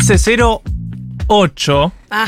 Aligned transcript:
1508. 0.00 1.92
Ah, 2.10 2.26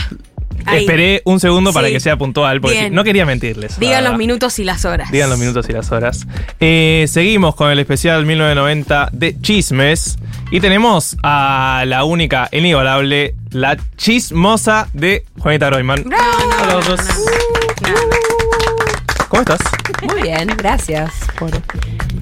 ahí. 0.66 0.80
Esperé 0.80 1.22
un 1.24 1.40
segundo 1.40 1.72
para 1.72 1.88
que 1.88 2.00
sea 2.00 2.16
puntual, 2.16 2.60
porque 2.60 2.78
Bien. 2.78 2.94
no 2.94 3.02
quería 3.04 3.24
mentirles. 3.26 3.80
Digan 3.80 4.04
los 4.04 4.16
minutos 4.16 4.58
y 4.58 4.64
las 4.64 4.84
horas. 4.84 5.10
Digan 5.10 5.30
los 5.30 5.38
minutos 5.38 5.66
y 5.68 5.72
las 5.72 5.90
horas. 5.90 6.26
Eh, 6.60 7.06
seguimos 7.08 7.54
con 7.54 7.70
el 7.70 7.78
especial 7.78 8.26
1990 8.26 9.08
de 9.12 9.40
Chismes. 9.40 10.18
Y 10.50 10.60
tenemos 10.60 11.16
a 11.22 11.84
la 11.86 12.04
única, 12.04 12.50
inigualable, 12.52 13.34
la 13.52 13.78
chismosa 13.96 14.86
de 14.92 15.24
Juanita 15.38 15.70
no, 15.70 15.80
no, 15.80 15.92
no. 15.94 16.96
¿Cómo 19.28 19.40
estás? 19.40 19.60
Muy 20.02 20.20
bien, 20.20 20.48
gracias 20.58 21.10
por 21.38 21.50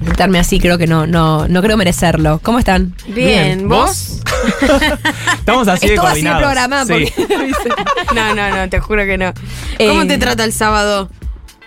presentarme 0.01 0.39
así. 0.39 0.59
Creo 0.59 0.77
que 0.77 0.87
no, 0.87 1.07
no, 1.07 1.47
no 1.47 1.61
creo 1.61 1.77
merecerlo. 1.77 2.39
¿Cómo 2.43 2.59
están? 2.59 2.93
Bien, 3.07 3.67
¿vos? 3.69 4.21
Estamos 5.39 5.67
así 5.67 5.87
de 5.87 5.95
todo 5.95 6.07
así 6.07 6.19
el 6.21 6.27
coordinados. 6.27 6.41
programa. 6.41 6.85
Sí. 6.85 6.91
porque- 7.15 8.13
No, 8.15 8.35
no, 8.35 8.55
no, 8.55 8.69
te 8.69 8.79
juro 8.79 9.05
que 9.05 9.17
no. 9.17 9.33
¿Cómo 9.77 10.01
Eh, 10.01 10.05
te 10.07 10.17
trata 10.17 10.43
el 10.43 10.53
sábado? 10.53 11.09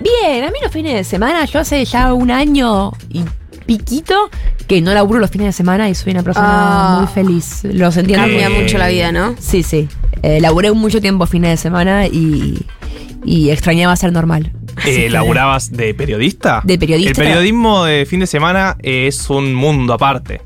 bien, 0.01 0.45
a 0.45 0.49
mí 0.51 0.59
los 0.63 0.71
fines 0.71 0.93
de 0.95 1.05
semana, 1.05 1.45
yo 1.47 1.61
hace 1.61 1.83
ya 1.85 2.13
un 2.13 2.31
año 2.31 2.93
y 3.09 3.25
piquito 3.65 4.29
que 4.67 4.83
no 4.83 4.93
laburo 4.93 5.19
los 5.21 5.31
fines 5.31 5.47
de 5.47 5.53
semana 5.53 5.89
y 5.89 5.95
soy 5.95 6.13
una 6.13 6.23
persona 6.23 6.47
Ah. 6.51 6.99
muy 7.01 7.07
feliz. 7.07 7.61
Los 7.65 7.97
entiendo. 7.97 8.27
Cambia 8.27 8.51
mucho 8.51 8.77
la 8.77 8.89
vida, 8.89 9.13
¿no? 9.13 9.35
Sí, 9.39 9.63
sí. 9.63 9.89
Eh, 10.23 10.41
laburé 10.41 10.73
mucho 10.73 11.01
tiempo 11.01 11.27
fines 11.27 11.51
de 11.53 11.57
semana 11.57 12.07
y, 12.07 12.67
y 13.25 13.51
extrañaba 13.51 13.97
ser 13.97 14.13
normal. 14.13 14.53
Eh, 14.87 15.09
¿Laburabas 15.11 15.71
de 15.73 15.95
periodista? 15.95 16.61
De 16.65 16.79
periodista. 16.79 17.11
El 17.11 17.17
periodismo 17.17 17.85
de 17.85 18.07
fin 18.07 18.21
de 18.21 18.27
semana 18.27 18.77
es 18.83 19.29
un 19.31 19.55
mundo 19.55 19.93
aparte. 19.95 20.41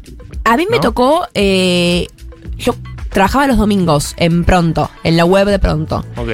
A 0.44 0.56
mí 0.56 0.66
me 0.70 0.78
tocó. 0.78 1.26
eh, 1.34 2.06
yo 2.56 2.74
trabajaba 3.10 3.46
los 3.46 3.56
domingos 3.58 4.14
en 4.16 4.44
Pronto, 4.44 4.90
en 5.04 5.16
la 5.16 5.24
web 5.24 5.46
de 5.48 5.58
Pronto. 5.58 6.04
Ok. 6.16 6.30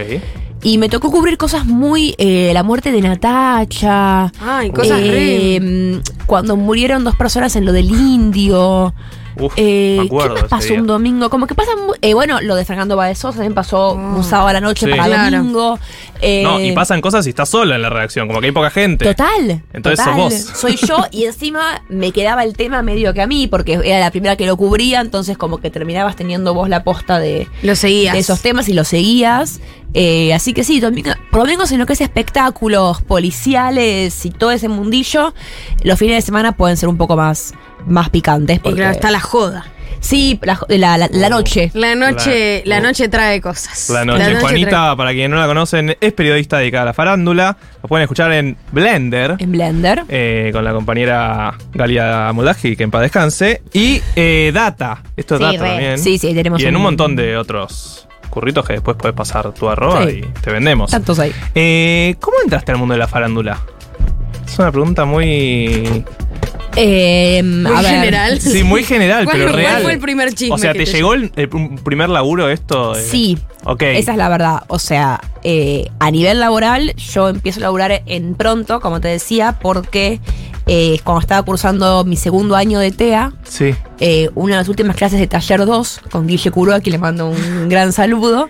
Y 0.63 0.79
me 0.79 0.89
tocó 0.89 1.11
cubrir 1.11 1.37
cosas 1.37 1.67
muy. 1.67 2.15
eh, 2.19 2.51
la 2.55 2.63
muerte 2.63 2.91
de 2.91 3.01
Natacha. 3.03 4.33
Ay, 4.41 4.71
cosas 4.71 4.99
eh, 5.03 5.61
mm, 5.61 6.25
Cuando 6.27 6.57
murieron 6.57 7.05
dos 7.05 7.15
personas 7.17 7.55
en 7.57 7.67
lo 7.67 7.73
del 7.73 7.91
indio. 7.91 8.95
Uf, 9.37 9.53
Eh, 9.57 9.97
me 10.01 10.07
acuerdo 10.07 10.35
¿Qué 10.37 10.41
más 10.43 10.51
pasó 10.51 10.69
día. 10.69 10.81
un 10.81 10.87
domingo? 10.87 11.29
Como 11.31 11.47
que 11.47 11.55
pasa. 11.55 11.73
mu- 11.77 11.95
eh, 12.01 12.15
bueno, 12.15 12.41
lo 12.41 12.55
de 12.55 12.65
Fernando 12.65 12.97
Baezosa 12.97 13.33
también 13.39 13.55
pasó 13.55 13.95
un 13.95 14.23
sábado 14.23 14.49
a 14.49 14.53
la 14.53 14.61
noche 14.61 14.87
Sí. 14.87 14.91
para 14.93 15.05
Claro. 15.07 15.37
domingo. 15.39 15.79
Eh, 16.21 16.43
No, 16.45 16.61
y 16.61 16.73
pasan 16.73 17.01
cosas 17.01 17.27
y 17.27 17.31
estás 17.31 17.49
solo 17.49 17.75
en 17.75 17.83
la 17.83 17.91
redacción, 17.91 18.27
como 18.29 18.41
que 18.41 18.47
hay 18.47 18.53
poca 18.53 18.71
gente. 18.71 19.05
Total. 19.05 19.63
Entonces 19.73 20.05
total. 20.05 20.31
sos 20.31 20.49
vos. 20.53 20.59
Soy 20.59 20.77
yo 20.77 20.99
y 21.11 21.25
encima 21.27 21.83
me 21.89 22.13
quedaba 22.13 22.45
el 22.45 22.55
tema 22.57 22.83
medio 22.83 23.13
que 23.13 23.23
a 23.23 23.27
mí 23.27 23.47
porque 23.49 23.81
era 23.85 23.99
la 24.01 24.11
primera 24.11 24.37
que 24.37 24.47
lo 24.47 24.57
cubría, 24.57 25.01
entonces 25.01 25.37
como 25.37 25.59
que 25.59 25.71
terminabas 25.71 26.17
teniendo 26.17 26.55
vos 26.55 26.69
la 26.69 26.85
posta 26.85 27.19
de, 27.19 27.49
Lo 27.63 27.75
seguías. 27.77 28.15
de 28.15 28.21
esos 28.21 28.41
temas 28.41 28.69
y 28.69 28.73
los 28.75 28.89
seguías. 28.89 29.61
Eh, 29.97 30.35
así 30.35 30.55
que 30.55 30.65
sí, 30.65 30.81
domingo, 30.81 31.11
por 31.31 31.41
lo 31.41 31.47
menos 31.47 31.71
en 31.71 31.79
lo 31.79 31.87
que 31.87 31.93
es 31.93 32.01
espectáculos 32.01 33.01
policiales 33.03 34.25
y 34.27 34.31
todo 34.31 34.51
ese 34.51 34.69
mundillo, 34.69 35.35
los 35.83 35.99
fines 35.99 36.17
de 36.17 36.23
semana 36.23 36.53
pueden 36.57 36.77
ser 36.77 36.89
un 36.89 36.97
poco 36.97 37.17
más, 37.17 37.55
más 37.87 38.11
picantes. 38.11 38.57
Y 38.57 38.61
Porque, 38.61 38.77
claro, 38.79 38.93
está 38.93 39.11
la 39.11 39.21
joda. 39.21 39.65
Sí, 40.01 40.39
la, 40.43 40.59
la- 40.69 40.99
la- 40.99 41.09
la 41.11 41.29
noche. 41.31 41.71
La 41.73 41.95
noche, 41.95 42.63
La- 42.67 42.77
la, 42.79 42.87
noche 42.89 43.09
trae 43.09 43.41
cosas. 43.41 43.89
La 43.89 44.05
noche. 44.05 44.35
Juanita, 44.37 44.95
para 44.97 45.13
quienes 45.13 45.31
no 45.31 45.37
la 45.37 45.47
conocen, 45.47 45.97
es 45.99 46.13
periodista 46.13 46.59
dedicada 46.59 46.83
a 46.83 46.87
la 46.87 46.93
farándula. 46.93 47.57
Lo 47.83 47.89
pueden 47.89 48.03
escuchar 48.03 48.31
en 48.33 48.55
Blender. 48.71 49.37
En 49.39 49.51
Blender. 49.53 50.03
eh, 50.11 50.51
con 50.53 50.63
la 50.63 50.73
compañera 50.75 51.55
Galia 51.73 52.31
Moldaji, 52.35 52.77
que 52.77 52.83
en 52.83 52.91
paz 52.91 53.01
descanse. 53.01 53.63
Y 53.73 54.03
eh, 54.15 54.51
Data. 54.53 55.03
Esto 55.17 55.37
es 55.37 55.39
Sí, 55.39 55.45
Data 55.47 55.63
re. 55.63 55.69
también. 55.71 55.99
Sí, 55.99 56.19
sí, 56.19 56.35
tenemos 56.35 56.61
Y 56.61 56.65
en 56.67 56.71
un- 56.71 56.77
un 56.77 56.83
montón 56.83 57.17
de 57.17 57.39
otros 57.39 58.07
curritos 58.29 58.67
que 58.67 58.75
después 58.75 58.99
puedes 58.99 59.17
pasar 59.17 59.53
tu 59.55 59.71
arroba 59.71 60.07
Sí. 60.07 60.21
y 60.23 60.41
te 60.43 60.51
vendemos. 60.51 60.91
Tantos 60.91 61.19
hay. 61.19 61.33
Eh, 61.55 62.17
¿Cómo 62.21 62.37
entraste 62.45 62.73
al 62.73 62.79
mundo 62.79 62.93
de 62.93 62.99
la 62.99 63.09
farándula? 63.09 63.59
Es 64.47 64.59
una 64.59 64.71
pregunta 64.71 65.07
muy. 65.07 66.05
Eh, 66.77 67.43
Muy 67.43 67.71
a 67.73 67.81
ver. 67.83 67.91
general. 67.91 68.41
Sí, 68.41 68.65
muy 68.65 68.83
general, 68.83 69.25
¿Cuál 69.27 69.37
pero 69.39 69.51
fue- 69.53 69.57
real. 69.61 69.73
cuál 69.73 69.83
fue 69.85 69.93
el 69.93 69.99
primer 70.01 70.33
chisme 70.35 70.55
O 70.55 70.59
sea, 70.59 70.73
que 70.73 70.81
¿te 70.81 70.85
te 70.87 70.93
llegó 70.93 71.15
el, 71.15 71.33
el 71.37 71.49
pr- 71.51 71.83
primer 71.83 72.09
laburo 72.09 72.49
esto? 72.51 72.95
Sí. 72.95 73.39
Ok. 73.65 73.83
Esa 73.83 74.13
es 74.13 74.19
la 74.19 74.29
verdad. 74.29 74.63
O 74.69 74.79
sea, 74.79 75.21
eh, 75.43 75.89
a 76.01 76.11
nivel 76.11 76.41
laboral, 76.41 76.95
yo 76.97 77.29
empiezo 77.29 77.61
a 77.61 77.63
laburar 77.63 78.03
en 78.07 78.35
pronto, 78.35 78.81
como 78.81 79.01
te 79.01 79.09
decía, 79.09 79.59
porque 79.61 80.21
eh, 80.67 80.99
cuando 81.05 81.21
estaba 81.21 81.43
cursando 81.43 82.05
mi 82.05 82.17
segundo 82.17 82.57
año 82.57 82.79
de 82.79 82.91
TEA, 82.91 83.33
Sí. 83.45 83.75
eh, 84.01 84.31
una 84.35 84.55
de 84.55 84.61
las 84.63 84.69
últimas 84.69 84.97
clases 84.97 85.21
de 85.21 85.27
taller 85.27 85.65
2, 85.67 86.01
con 86.11 86.27
Guille 86.27 86.51
Curó, 86.51 86.75
a 86.75 86.81
quien 86.81 86.93
le 86.93 86.99
mando 86.99 87.29
un 87.29 87.69
gran 87.69 87.93
saludo, 87.93 88.49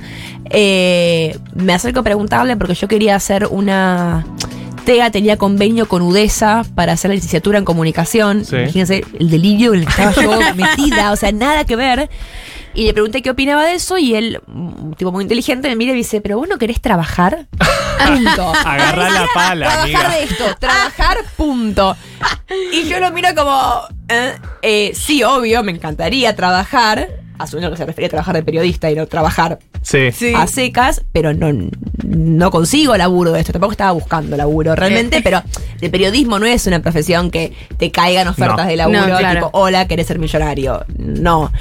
eh, 0.51 1.37
me 1.55 1.73
acerco 1.75 2.01
a 2.01 2.03
preguntarle 2.05 2.57
porque 2.57 2.75
yo 2.75 2.89
quería 2.89 3.17
hacer 3.17 3.47
una... 3.51 4.25
TEA 4.85 5.11
tenía 5.11 5.37
convenio 5.37 5.87
con 5.89 6.03
UDESA 6.03 6.65
para 6.75 6.93
hacer 6.93 7.11
la 7.11 7.15
licenciatura 7.17 7.59
en 7.59 7.65
comunicación. 7.65 8.45
Sí. 8.45 8.57
Imagínense 8.57 9.05
el 9.19 9.31
delirio 9.31 9.75
en 9.75 9.81
el 9.81 9.87
que 9.87 9.91
estaba 9.91 10.13
yo 10.23 10.55
metida, 10.55 11.13
o 11.13 11.17
sea, 11.17 11.33
nada 11.33 11.65
que 11.65 11.77
ver. 11.77 12.09
Y 12.77 12.87
le 12.87 12.93
pregunté 12.93 13.23
qué 13.23 13.31
opinaba 13.31 13.65
de 13.65 13.75
eso 13.75 13.99
y 13.99 14.15
él, 14.17 14.41
un 14.49 14.95
tipo 14.99 15.13
muy 15.13 15.23
inteligente, 15.23 15.69
me 15.69 15.77
mira 15.77 15.93
y 15.93 15.97
dice, 15.97 16.21
pero 16.21 16.39
vos 16.39 16.49
no 16.49 16.59
querés 16.59 16.81
trabajar. 16.81 17.47
Punto. 18.07 18.53
Agarrá 18.65 19.11
la 19.11 19.27
pala, 19.33 19.67
Trabajar 19.67 20.07
amiga. 20.07 20.09
de 20.11 20.23
esto, 20.25 20.45
trabajar, 20.59 21.17
punto. 21.37 21.97
Y 22.73 22.89
yo 22.89 22.99
lo 22.99 23.13
miro 23.13 23.29
como, 23.37 23.83
eh, 24.09 24.35
eh, 24.63 24.93
sí, 24.95 25.23
obvio, 25.23 25.63
me 25.63 25.71
encantaría 25.73 26.35
trabajar, 26.35 27.09
asumiendo 27.39 27.71
que 27.71 27.77
se 27.79 27.87
refería 27.87 28.09
a 28.09 28.11
trabajar 28.11 28.35
de 28.35 28.43
periodista 28.43 28.91
y 28.91 28.97
no 28.97 29.07
trabajar 29.07 29.59
Sí. 29.85 30.11
Sí. 30.13 30.33
a 30.35 30.47
secas, 30.47 31.03
pero 31.13 31.33
no, 31.35 31.53
no 32.03 32.51
consigo 32.51 32.97
laburo 32.97 33.33
de 33.33 33.41
esto, 33.41 33.53
tampoco 33.53 33.73
estaba 33.73 33.93
buscando 33.93 34.37
laburo 34.37 34.75
realmente, 34.75 35.19
Eh. 35.19 35.21
pero 35.23 35.43
el 35.81 35.91
periodismo 35.91 36.39
no 36.39 36.47
es 36.47 36.67
una 36.67 36.81
profesión 36.81 37.31
que 37.31 37.53
te 37.77 37.91
caigan 37.93 38.27
ofertas 38.27 38.65
No. 38.65 38.67
de 38.67 38.77
laburo, 38.77 39.01
No, 39.09 39.19
claro. 39.19 39.47
tipo, 39.47 39.51
hola, 39.53 39.87
querés 39.87 40.07
ser 40.07 40.19
millonario. 40.19 40.85
No. 40.99 41.53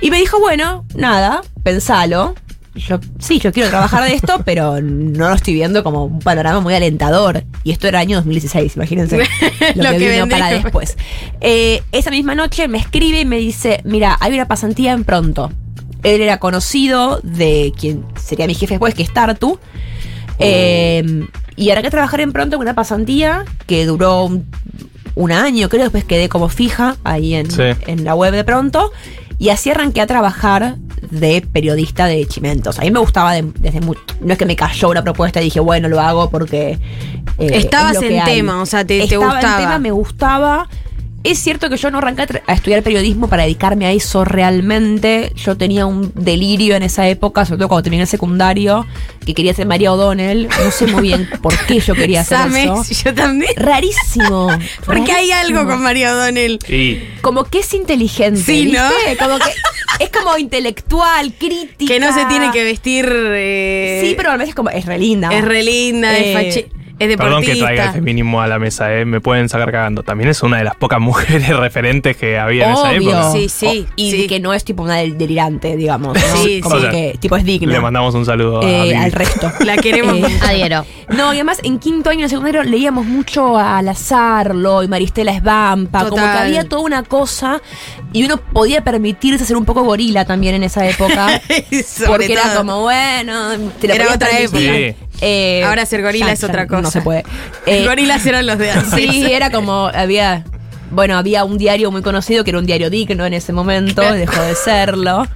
Y 0.00 0.10
me 0.10 0.18
dijo, 0.18 0.38
bueno, 0.40 0.84
nada, 0.94 1.40
pensalo. 1.62 2.34
Yo, 2.74 2.98
sí, 3.18 3.38
yo 3.38 3.52
quiero 3.54 3.70
trabajar 3.70 4.04
de 4.04 4.14
esto, 4.14 4.42
pero 4.44 4.82
no 4.82 5.28
lo 5.30 5.34
estoy 5.34 5.54
viendo 5.54 5.82
como 5.82 6.04
un 6.04 6.18
panorama 6.18 6.60
muy 6.60 6.74
alentador. 6.74 7.44
Y 7.64 7.70
esto 7.70 7.88
era 7.88 8.00
año 8.00 8.16
2016, 8.18 8.76
imagínense. 8.76 9.16
Lo, 9.16 9.24
Lo 9.84 9.90
que, 9.92 9.98
que 9.98 10.10
vino 10.10 10.28
para 10.28 10.50
después. 10.50 10.98
Eh, 11.40 11.82
esa 11.92 12.10
misma 12.10 12.34
noche 12.34 12.68
me 12.68 12.76
escribe 12.76 13.20
y 13.20 13.24
me 13.24 13.38
dice, 13.38 13.80
mira, 13.84 14.18
hay 14.20 14.34
una 14.34 14.46
pasantía 14.46 14.92
en 14.92 15.04
pronto. 15.04 15.50
Él 16.06 16.20
era 16.20 16.38
conocido 16.38 17.20
de 17.22 17.72
quien 17.78 18.04
sería 18.16 18.46
mi 18.46 18.54
jefe 18.54 18.74
después, 18.74 18.94
que 18.94 19.02
es 19.02 19.12
Tartu. 19.12 19.58
Eh, 20.38 21.26
y 21.56 21.70
ahora 21.70 21.82
que 21.82 21.90
trabajar 21.90 22.20
en 22.20 22.32
pronto 22.32 22.56
en 22.56 22.62
una 22.62 22.74
pasantía 22.74 23.44
que 23.66 23.86
duró 23.86 24.24
un, 24.24 24.46
un 25.14 25.32
año, 25.32 25.68
creo, 25.68 25.84
después 25.84 26.04
quedé 26.04 26.28
como 26.28 26.48
fija 26.48 26.96
ahí 27.04 27.34
en, 27.34 27.50
Sí. 27.50 27.62
en 27.86 28.04
la 28.04 28.14
web 28.14 28.32
de 28.34 28.44
pronto. 28.44 28.92
Y 29.38 29.48
así 29.50 29.70
arranqué 29.70 30.00
a 30.00 30.06
trabajar 30.06 30.76
de 31.10 31.42
periodista 31.42 32.06
de 32.06 32.26
Chimentos. 32.26 32.78
A 32.78 32.82
mí 32.82 32.90
me 32.90 32.98
gustaba 33.00 33.32
de- 33.34 33.50
desde 33.58 33.80
mucho. 33.80 34.00
No 34.20 34.32
es 34.32 34.38
que 34.38 34.46
me 34.46 34.56
cayó 34.56 34.88
una 34.90 35.02
propuesta 35.02 35.40
y 35.40 35.44
dije, 35.44 35.60
bueno, 35.60 35.88
lo 35.88 36.00
hago 36.00 36.30
porque. 36.30 36.78
eh, 37.38 37.48
Estabas 37.52 37.96
es 37.96 38.02
lo 38.02 38.08
que 38.08 38.16
en 38.16 38.22
hay. 38.22 38.34
tema, 38.36 38.62
o 38.62 38.66
sea, 38.66 38.80
te- 38.80 38.98
te 38.98 39.04
Estaba 39.04 39.32
gustaba. 39.34 39.54
en 39.56 39.60
tema, 39.62 39.78
me 39.78 39.90
gustaba. 39.90 40.68
Es 41.30 41.38
cierto 41.40 41.68
que 41.68 41.76
yo 41.76 41.90
no 41.90 41.98
arranqué 41.98 42.22
a, 42.46 42.52
estudiar 42.54 42.82
periodismo 42.82 43.28
para 43.28 43.42
dedicarme 43.44 43.86
a 43.86 43.92
eso 43.92 44.24
realmente. 44.24 45.32
Yo 45.36 45.56
tenía 45.56 45.86
un 45.86 46.12
delirio 46.14 46.76
en 46.76 46.82
esa 46.82 47.08
época, 47.08 47.44
sobre 47.44 47.58
todo 47.58 47.68
cuando 47.68 47.82
terminé 47.84 48.02
el 48.02 48.08
secundario, 48.08 48.86
que 49.24 49.34
quería 49.34 49.54
ser 49.54 49.66
María 49.66 49.92
O'Donnell. 49.92 50.48
No 50.48 50.70
sé 50.70 50.86
muy 50.86 51.02
bien 51.02 51.28
por 51.42 51.56
qué 51.66 51.80
yo 51.80 51.94
quería 51.94 52.20
hacer 52.22 52.38
Same, 52.38 52.64
eso. 52.64 52.84
yo 53.04 53.14
también. 53.14 53.50
Rarísimo. 53.56 54.48
Porque 54.84 55.12
hay 55.12 55.30
algo 55.32 55.66
con 55.66 55.82
María 55.82 56.14
O'Donnell. 56.14 56.58
Y 56.68 56.98
Como 57.20 57.44
que 57.44 57.60
es 57.60 57.74
inteligente. 57.74 58.40
Sí, 58.40 58.66
¿no? 58.72 58.88
¿viste? 58.88 59.16
Como 59.16 59.38
que 59.38 59.50
es 59.98 60.10
como 60.10 60.36
intelectual, 60.38 61.32
crítica. 61.38 61.92
Que 61.92 62.00
no 62.00 62.12
se 62.12 62.24
tiene 62.26 62.50
que 62.52 62.64
vestir. 62.64 63.06
eh, 63.10 64.02
Sí, 64.04 64.14
pero 64.16 64.30
a 64.30 64.36
veces 64.36 64.50
es 64.50 64.54
como. 64.54 64.70
Es 64.70 64.84
re 64.86 64.98
linda. 64.98 65.30
Es 65.32 65.44
re 65.44 65.62
linda, 65.62 66.16
Eh, 66.16 66.32
es, 66.32 66.36
fachi- 66.56 66.66
es 66.98 67.16
Perdón 67.16 67.42
que 67.42 67.48
traiga 67.56 67.68
el 67.68 67.76
deportista. 67.76 67.92
feminismo 67.92 68.40
a 68.40 68.46
la 68.46 68.58
mesa, 68.58 68.94
eh, 68.94 69.04
me 69.04 69.20
pueden 69.20 69.48
sacar 69.48 69.70
cagando. 69.70 70.02
También 70.02 70.30
es 70.30 70.42
una 70.42 70.58
de 70.58 70.64
las 70.64 70.76
pocas 70.76 70.98
mujeres 71.00 71.48
referentes 71.56 72.16
que 72.16 72.38
había 72.38 72.66
en 72.66 72.72
esa 72.72 72.90
Obvio. 72.90 73.10
época. 73.10 73.32
Sí, 73.32 73.48
sí, 73.48 73.86
Y 73.96 74.10
sí. 74.12 74.26
que 74.26 74.40
no 74.40 74.54
es 74.54 74.64
tipo 74.64 74.82
una 74.82 74.96
del- 74.96 75.18
delirante, 75.18 75.76
digamos. 75.76 76.14
¿no? 76.14 76.36
Sí, 76.42 76.60
como 76.60 76.78
sí. 76.80 76.86
que 76.90 77.16
tipo 77.20 77.36
es 77.36 77.44
digna. 77.44 77.72
Le 77.72 77.80
mandamos 77.80 78.14
un 78.14 78.24
saludo 78.24 78.62
eh, 78.62 78.96
al 78.96 79.12
resto. 79.12 79.52
La 79.64 79.76
queremos 79.76 80.16
Eh. 80.16 80.38
Adhiero. 80.42 80.84
No, 81.08 81.32
y 81.32 81.36
además 81.36 81.60
en 81.62 81.78
quinto 81.78 82.10
año 82.10 82.22
de 82.22 82.28
secundario 82.28 82.62
leíamos 82.62 83.04
mucho 83.06 83.56
a 83.58 83.80
Lazarlo 83.82 84.82
y 84.82 84.88
Maristela 84.88 85.32
Esbampa, 85.32 86.08
como 86.08 86.16
que 86.22 86.28
había 86.28 86.64
toda 86.68 86.82
una 86.82 87.02
cosa 87.02 87.60
y 88.12 88.24
uno 88.24 88.38
podía 88.38 88.82
permitirse 88.82 89.44
ser 89.44 89.56
un 89.56 89.64
poco 89.64 89.82
gorila 89.84 90.24
también 90.24 90.54
en 90.56 90.64
esa 90.64 90.88
época. 90.88 91.40
Porque 92.06 92.32
era 92.32 92.54
como, 92.56 92.80
bueno, 92.82 93.50
te 93.80 93.88
la 93.88 93.94
Era 93.94 94.14
otra 94.14 94.28
permitir. 94.30 94.70
época. 94.70 95.05
Eh, 95.20 95.64
Ahora 95.64 95.86
ser 95.86 96.02
gorila 96.02 96.26
ya- 96.26 96.32
es 96.32 96.40
ya 96.40 96.46
otra 96.48 96.66
cosa. 96.66 96.82
No 96.82 96.90
se 96.90 97.00
puede. 97.00 97.24
Eh, 97.66 97.84
gorilas 97.86 98.24
eran 98.26 98.46
los 98.46 98.58
de 98.58 98.70
antes. 98.70 98.92
Sí, 98.94 99.26
era 99.32 99.50
como, 99.50 99.90
había 99.94 100.44
Bueno, 100.90 101.16
había 101.18 101.42
un 101.44 101.58
diario 101.58 101.90
muy 101.90 102.00
conocido 102.02 102.44
que 102.44 102.50
era 102.50 102.60
un 102.60 102.66
diario 102.66 102.90
digno 102.90 103.26
en 103.26 103.34
ese 103.34 103.52
momento, 103.52 104.02
dejó 104.12 104.40
de 104.42 104.54
serlo. 104.54 105.26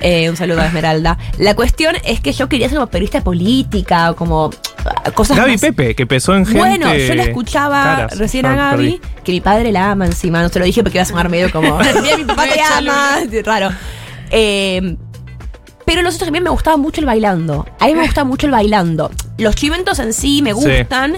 Eh, 0.00 0.30
un 0.30 0.36
saludo 0.36 0.60
a 0.60 0.66
Esmeralda. 0.66 1.18
La 1.38 1.54
cuestión 1.56 1.96
es 2.04 2.20
que 2.20 2.32
yo 2.32 2.48
quería 2.48 2.68
ser 2.68 2.76
como 2.78 2.86
periodista 2.90 3.24
política 3.24 4.12
o 4.12 4.16
como 4.16 4.50
ah, 4.84 5.10
cosas 5.10 5.36
Gaby 5.36 5.52
más- 5.52 5.60
Pepe, 5.60 5.94
que 5.96 6.02
empezó 6.02 6.34
en 6.36 6.44
gente. 6.46 6.60
Bueno, 6.60 6.94
yo 6.94 7.14
la 7.16 7.24
escuchaba 7.24 7.82
caras. 7.82 8.18
recién 8.18 8.46
Ah, 8.46 8.52
a 8.52 8.56
Gaby, 8.56 9.00
perdí. 9.00 9.22
que 9.24 9.32
mi 9.32 9.40
padre 9.40 9.72
la 9.72 9.90
ama 9.90 10.06
encima, 10.06 10.42
no 10.42 10.48
se 10.48 10.58
lo 10.60 10.64
dije 10.64 10.82
porque 10.84 10.98
iba 10.98 11.02
a 11.02 11.06
sonar 11.06 11.28
medio 11.28 11.50
como, 11.50 11.76
mira, 11.78 12.16
mi 12.16 12.24
papá 12.24 12.44
te 12.46 12.60
ama, 12.60 13.18
raro. 13.44 13.70
Eh, 14.30 14.96
pero 15.90 16.02
los 16.02 16.14
otros 16.14 16.28
también 16.28 16.44
me 16.44 16.50
gustaba 16.50 16.76
mucho 16.76 17.00
el 17.00 17.06
bailando. 17.06 17.66
A 17.80 17.86
mí 17.86 17.94
me 17.96 18.04
gusta 18.04 18.22
mucho 18.22 18.46
el 18.46 18.52
bailando. 18.52 19.10
Los 19.38 19.56
chimentos 19.56 19.98
en 19.98 20.12
sí 20.12 20.40
me 20.40 20.50
Sí. 20.54 20.54
gustan, 20.54 21.16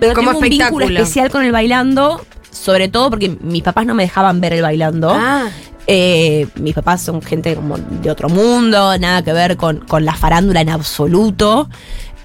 pero 0.00 0.12
Como 0.14 0.30
tengo 0.32 0.40
un 0.44 0.48
vínculo 0.50 0.86
especial 0.86 1.30
con 1.30 1.44
el 1.44 1.52
bailando, 1.52 2.20
sobre 2.50 2.88
todo 2.88 3.10
porque 3.10 3.28
mis 3.40 3.62
papás 3.62 3.86
no 3.86 3.94
me 3.94 4.02
dejaban 4.02 4.40
ver 4.40 4.54
el 4.54 4.62
bailando. 4.62 5.10
Ah, 5.14 5.48
Eh, 5.90 6.46
mis 6.56 6.74
papás 6.74 7.00
son 7.00 7.22
gente 7.22 7.54
como 7.54 7.78
de 7.78 8.10
otro 8.10 8.28
mundo, 8.28 8.98
nada 8.98 9.22
que 9.22 9.32
ver 9.32 9.56
con, 9.56 9.78
con 9.78 10.04
la 10.04 10.14
farándula 10.14 10.60
en 10.60 10.68
absoluto. 10.68 11.70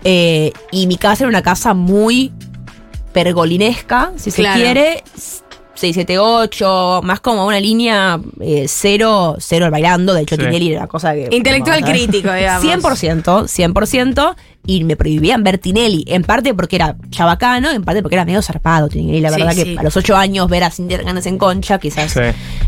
Eh, 0.04 0.51
y 0.72 0.86
mi 0.88 0.98
casa 0.98 1.24
era 1.24 1.30
una 1.30 1.44
casa 1.44 1.74
muy 1.74 2.34
pergolinesca, 3.13 4.12
si 4.18 4.31
se 4.31 4.44
quiere. 4.44 5.04
678, 5.84 7.02
más 7.04 7.20
como 7.20 7.46
una 7.46 7.60
línea 7.60 8.20
eh, 8.42 8.66
cero, 8.68 9.36
cero 9.40 9.70
bailando. 9.72 10.14
De 10.14 10.22
hecho, 10.22 10.36
Sí. 10.36 10.42
Tinelli 10.42 10.70
era 10.72 10.80
una 10.80 10.88
cosa 10.88 11.14
que. 11.14 11.28
intelectual 11.32 11.84
crítico, 11.84 12.32
digamos. 12.34 12.64
100%, 12.64 13.48
100%, 13.48 14.36
y 14.66 14.84
me 14.86 14.96
prohibían 14.96 15.44
ver 15.44 15.58
Tinelli, 15.58 16.06
en 16.08 16.24
parte 16.24 16.54
porque 16.54 16.78
era 16.78 16.96
chabacano, 17.10 17.70
en 17.72 17.84
parte 17.84 18.02
porque 18.02 18.16
era 18.16 18.26
medio 18.26 18.42
zarpado 18.42 18.88
Tinelli, 18.90 19.20
la 19.22 19.30
Sí, 19.32 19.36
verdad 19.40 19.56
que 19.56 19.64
sí. 19.64 19.76
a 19.78 19.84
los 19.84 19.96
8 19.98 20.16
años 20.16 20.48
ver 20.50 20.64
a 20.64 20.72
Cindy 20.72 20.94
Hernández 20.96 21.26
en 21.28 21.38
concha 21.38 21.80
quizás 21.80 22.12
Sí. 22.14 22.20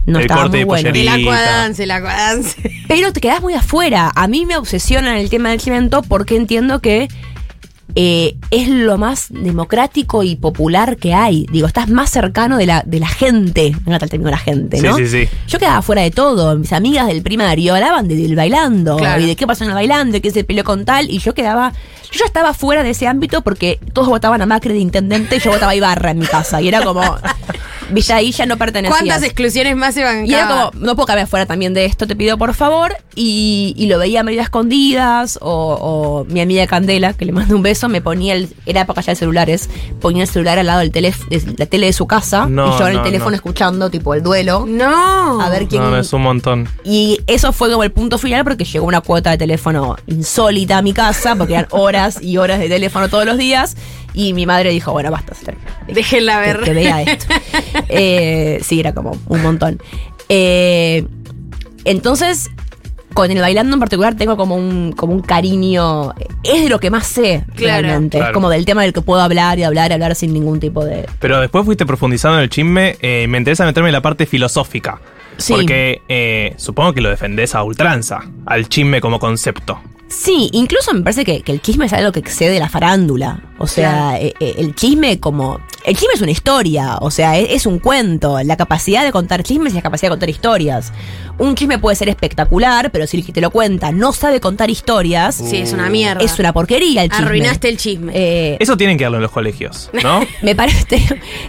no 0.05 0.19
El 0.19 0.25
estaba 0.25 0.41
corte 0.43 0.57
muy 0.57 0.59
de 0.59 0.65
bueno. 0.65 0.89
el 0.89 1.07
acuadance, 1.07 1.83
el 1.83 1.91
acuadance. 1.91 2.55
Pero 2.87 3.13
te 3.13 3.21
quedas 3.21 3.41
muy 3.41 3.53
afuera. 3.53 4.11
A 4.15 4.27
mí 4.27 4.45
me 4.45 4.57
obsesiona 4.57 5.19
el 5.19 5.29
tema 5.29 5.49
del 5.51 5.61
cemento 5.61 6.01
porque 6.03 6.35
entiendo 6.35 6.79
que 6.81 7.07
eh, 7.93 8.35
es 8.51 8.67
lo 8.67 8.97
más 8.97 9.27
democrático 9.29 10.23
y 10.23 10.35
popular 10.35 10.97
que 10.97 11.13
hay. 11.13 11.45
Digo, 11.51 11.67
estás 11.67 11.87
más 11.89 12.09
cercano 12.09 12.57
de 12.57 12.65
la, 12.65 12.83
de 12.85 12.99
la 12.99 13.07
gente. 13.07 13.67
Encanta 13.67 14.05
el 14.05 14.09
término 14.11 14.31
la 14.31 14.37
gente, 14.37 14.77
Sí, 14.77 14.83
¿no? 14.83 14.97
sí, 14.97 15.07
sí. 15.07 15.27
Yo 15.47 15.59
quedaba 15.59 15.81
fuera 15.81 16.01
de 16.01 16.11
todo. 16.11 16.55
Mis 16.57 16.73
amigas 16.73 17.07
del 17.07 17.21
primario 17.21 17.73
hablaban 17.75 18.07
de- 18.07 18.15
del 18.15 18.35
bailando 18.35 18.97
Claro. 18.97 19.21
y 19.21 19.27
de 19.27 19.35
qué 19.35 19.45
pasó 19.47 19.63
en 19.63 19.69
el 19.69 19.75
bailando 19.75 20.17
y 20.17 20.21
qué 20.21 20.31
se 20.31 20.43
peleó 20.43 20.63
con 20.63 20.83
tal. 20.85 21.09
Y 21.09 21.19
yo 21.19 21.33
quedaba. 21.33 21.73
Yo 22.11 22.19
ya 22.19 22.25
estaba 22.25 22.53
fuera 22.53 22.81
de 22.83 22.91
ese 22.91 23.07
ámbito 23.07 23.41
porque 23.41 23.79
todos 23.93 24.07
votaban 24.07 24.41
a 24.41 24.45
Macri 24.45 24.73
de 24.73 24.79
intendente 24.79 25.35
y 25.37 25.39
yo 25.39 25.51
votaba 25.51 25.71
a 25.73 25.75
Ibarra 25.75 26.11
en 26.11 26.19
mi 26.19 26.25
casa. 26.25 26.61
Y 26.61 26.67
era 26.67 26.81
como. 26.83 27.01
Viste, 27.91 28.13
ahí 28.13 28.31
ya 28.31 28.47
no 28.47 28.57
pertenecía. 28.57 28.97
¿Cuántas 28.97 29.21
exclusiones 29.21 29.75
más 29.75 29.93
se 29.93 30.03
van 30.03 30.25
Y 30.25 30.33
era 30.33 30.47
como, 30.47 30.83
no 30.85 30.95
puedo 30.95 31.05
cambiar 31.05 31.27
fuera 31.27 31.45
también 31.45 31.75
de 31.75 31.85
esto, 31.85 32.07
te 32.07 32.15
pido 32.15 32.35
por 32.37 32.55
favor. 32.55 32.95
Y, 33.13 33.75
y 33.77 33.85
lo 33.85 33.99
veía 33.99 34.23
medio 34.23 34.39
a 34.41 34.43
escondidas. 34.43 35.37
O, 35.41 36.25
o 36.25 36.25
mi 36.33 36.41
amiga 36.41 36.65
Candela, 36.67 37.13
que 37.13 37.25
le 37.25 37.31
mando 37.31 37.55
un 37.55 37.61
beso, 37.61 37.74
me 37.89 38.01
ponía 38.01 38.33
el. 38.33 38.49
Era 38.65 38.81
época 38.81 39.01
ya 39.01 39.11
de 39.11 39.15
celulares. 39.15 39.69
Ponía 39.99 40.23
el 40.23 40.29
celular 40.29 40.59
al 40.59 40.67
lado 40.67 40.79
del 40.79 40.91
teléfono, 40.91 41.29
de 41.29 41.55
la 41.57 41.65
tele 41.65 41.87
de 41.87 41.93
su 41.93 42.07
casa. 42.07 42.47
No, 42.47 42.75
y 42.75 42.79
yo 42.79 42.85
en 42.85 42.91
el 42.91 42.97
no, 42.97 43.03
teléfono 43.03 43.31
no. 43.31 43.35
escuchando, 43.35 43.89
tipo, 43.89 44.13
el 44.13 44.23
duelo. 44.23 44.65
No. 44.67 45.41
A 45.41 45.49
ver 45.49 45.67
quién. 45.67 45.81
No, 45.81 45.91
no, 45.91 45.97
es 45.97 46.11
un 46.13 46.21
montón. 46.21 46.67
Y 46.83 47.19
eso 47.27 47.51
fue 47.53 47.69
como 47.69 47.83
el 47.83 47.91
punto 47.91 48.17
final 48.17 48.43
porque 48.43 48.63
llegó 48.63 48.85
una 48.85 49.01
cuota 49.01 49.31
de 49.31 49.37
teléfono 49.37 49.95
insólita 50.07 50.77
a 50.77 50.81
mi 50.81 50.93
casa, 50.93 51.35
porque 51.35 51.53
eran 51.53 51.67
horas 51.71 52.21
y 52.21 52.37
horas 52.37 52.59
de 52.59 52.69
teléfono 52.69 53.09
todos 53.09 53.25
los 53.25 53.37
días. 53.37 53.75
Y 54.13 54.33
mi 54.33 54.45
madre 54.45 54.69
dijo, 54.69 54.93
bueno, 54.93 55.11
basta, 55.11 55.33
Déjenla 55.87 56.41
que, 56.41 56.47
ver. 56.47 56.59
que 56.61 56.73
vea 56.73 57.01
esto. 57.01 57.25
Eh, 57.89 58.61
sí, 58.63 58.79
era 58.79 58.93
como 58.93 59.17
un 59.27 59.41
montón. 59.41 59.79
Eh, 60.29 61.05
entonces, 61.83 62.49
con 63.15 63.31
el 63.31 63.39
bailando 63.39 63.73
en 63.73 63.79
particular 63.79 64.13
tengo 64.15 64.37
como 64.37 64.55
un, 64.55 64.91
como 64.91 65.13
un 65.13 65.21
cariño. 65.21 66.13
Es 66.43 66.61
de 66.61 66.69
lo 66.69 66.79
que 66.79 66.91
más 66.91 67.07
sé, 67.07 67.43
Claro. 67.55 67.81
realmente. 67.87 68.17
Claro. 68.19 68.31
Es 68.31 68.33
como 68.35 68.49
del 68.49 68.65
tema 68.65 68.83
del 68.83 68.93
que 68.93 69.01
puedo 69.01 69.19
hablar 69.21 69.57
y 69.57 69.63
hablar 69.63 69.89
y 69.89 69.93
hablar 69.95 70.13
sin 70.13 70.31
ningún 70.33 70.59
tipo 70.59 70.85
de. 70.85 71.07
Pero 71.19 71.41
después 71.41 71.65
fuiste 71.65 71.87
profundizando 71.87 72.37
en 72.37 72.43
el 72.43 72.49
chisme. 72.51 72.97
eh, 73.01 73.25
me 73.27 73.39
interesa 73.39 73.65
meterme 73.65 73.89
en 73.89 73.93
la 73.93 74.01
parte 74.01 74.27
filosófica. 74.27 74.99
Sí. 75.37 75.53
Porque 75.53 76.01
eh, 76.07 76.53
supongo 76.57 76.93
que 76.93 77.01
lo 77.01 77.09
defendés 77.09 77.55
a 77.55 77.63
ultranza, 77.63 78.21
al 78.45 78.69
chisme 78.69 79.01
como 79.01 79.17
concepto. 79.19 79.79
Sí, 80.17 80.49
incluso 80.53 80.93
me 80.93 81.01
parece 81.01 81.25
que, 81.25 81.41
que 81.41 81.51
el 81.51 81.61
chisme 81.61 81.85
es 81.85 81.93
algo 81.93 82.11
que 82.11 82.19
excede 82.19 82.57
la 82.59 82.69
farándula. 82.69 83.41
O 83.57 83.67
sea, 83.67 84.19
eh, 84.19 84.33
eh, 84.39 84.55
el 84.57 84.75
chisme 84.75 85.19
como... 85.19 85.59
El 85.83 85.95
chisme 85.95 86.13
es 86.15 86.21
una 86.21 86.31
historia, 86.31 86.97
o 86.99 87.11
sea, 87.11 87.37
es, 87.37 87.47
es 87.51 87.65
un 87.67 87.77
cuento. 87.79 88.39
La 88.43 88.57
capacidad 88.57 89.03
de 89.03 89.11
contar 89.11 89.43
chismes 89.43 89.73
y 89.73 89.75
la 89.75 89.81
capacidad 89.83 90.07
de 90.09 90.13
contar 90.13 90.29
historias. 90.29 90.91
Un 91.37 91.53
chisme 91.55 91.77
puede 91.77 91.95
ser 91.95 92.09
espectacular, 92.09 92.91
pero 92.91 93.05
si 93.05 93.17
el 93.17 93.25
que 93.25 93.31
te 93.31 93.39
lo 93.41 93.51
cuenta 93.51 93.91
no 93.91 94.11
sabe 94.11 94.39
contar 94.39 94.69
historias, 94.69 95.35
Sí, 95.35 95.57
es 95.57 95.73
una 95.73 95.89
mierda. 95.89 96.23
es 96.23 96.39
una 96.39 96.53
porquería 96.53 97.03
el 97.03 97.09
chisme. 97.11 97.25
Arruinaste 97.25 97.69
el 97.69 97.77
chisme. 97.77 98.11
Eh, 98.15 98.57
Eso 98.59 98.77
tienen 98.77 98.97
que 98.97 99.03
darlo 99.03 99.17
en 99.17 99.23
los 99.23 99.31
colegios, 99.31 99.89
¿no? 100.01 100.21
me 100.41 100.55
parece... 100.55 100.97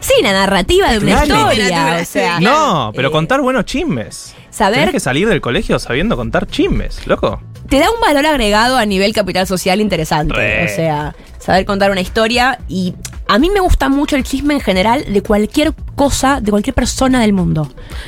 Sí, 0.00 0.14
la 0.22 0.32
narrativa 0.32 0.90
de 0.92 0.98
una 0.98 1.22
Claro. 1.22 1.50
historia. 1.52 1.98
O 2.02 2.04
sea, 2.04 2.40
no, 2.40 2.92
pero 2.94 3.08
eh, 3.08 3.12
contar 3.12 3.40
buenos 3.40 3.64
chismes. 3.64 4.34
saber- 4.50 4.90
que 4.92 5.00
salir 5.00 5.28
del 5.28 5.40
colegio 5.40 5.78
sabiendo 5.78 6.14
contar 6.16 6.46
chismes, 6.46 7.06
loco. 7.06 7.40
Te 7.68 7.78
da 7.78 7.90
un 7.90 8.00
valor 8.00 8.26
agregado 8.26 8.76
a 8.76 8.86
nivel 8.86 9.12
capital 9.12 9.46
social 9.46 9.80
interesante. 9.80 10.34
Re. 10.34 10.64
O 10.64 10.68
sea, 10.74 11.14
saber 11.38 11.64
contar 11.64 11.90
una 11.90 12.00
historia. 12.00 12.58
Y 12.68 12.94
a 13.28 13.38
mí 13.38 13.50
me 13.50 13.60
gusta 13.60 13.88
mucho 13.88 14.16
el 14.16 14.24
chisme 14.24 14.54
en 14.54 14.60
general 14.60 15.04
de 15.12 15.22
cualquier 15.22 15.74
cosa, 15.94 16.40
de 16.40 16.50
cualquier 16.50 16.74
persona 16.74 17.20
del 17.20 17.32
mundo. 17.32 17.64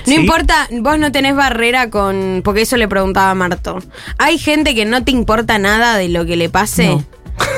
No 0.07 0.13
Sí. 0.13 0.15
importa, 0.15 0.69
vos 0.81 0.99
no 0.99 1.11
tenés 1.13 1.35
barrera 1.37 1.91
con. 1.91 2.43
Porque 2.45 2.63
eso 2.63 2.77
le 2.77 2.89
preguntaba 2.89 3.31
a 3.31 3.35
Marto. 3.35 3.79
¿Hay 4.19 4.39
gente 4.39 4.75
que 4.75 4.85
no 4.85 5.03
te 5.05 5.11
importa 5.11 5.59
nada 5.59 5.97
de 5.97 6.09
lo 6.09 6.25
que 6.27 6.37
le 6.37 6.49
pase? 6.49 6.89
No. 6.89 7.05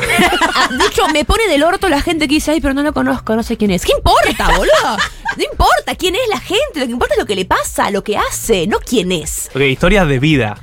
Ah, 0.54 0.68
de 0.70 0.84
hecho, 0.86 1.08
me 1.08 1.24
pone 1.24 1.46
del 1.48 1.62
orto 1.62 1.88
la 1.88 2.02
gente 2.02 2.28
que 2.28 2.34
dice, 2.34 2.50
ay, 2.50 2.60
pero 2.60 2.74
no 2.74 2.82
lo 2.82 2.92
conozco, 2.92 3.34
no 3.34 3.42
sé 3.42 3.56
quién 3.56 3.70
es. 3.70 3.82
¿Qué 3.84 3.92
importa, 3.96 4.48
boludo? 4.56 4.96
No 5.36 5.44
importa 5.50 5.94
quién 5.96 6.14
es 6.14 6.20
la 6.28 6.38
gente, 6.38 6.80
lo 6.80 6.86
que 6.86 6.92
importa 6.92 7.14
es 7.14 7.20
lo 7.20 7.24
que 7.26 7.34
le 7.36 7.44
pasa, 7.46 7.90
lo 7.90 8.04
que 8.04 8.18
hace, 8.18 8.66
no 8.66 8.78
quién 8.80 9.10
es. 9.12 9.48
Ok, 9.54 9.62
historias 9.62 10.06
de 10.08 10.18
vida. 10.18 10.58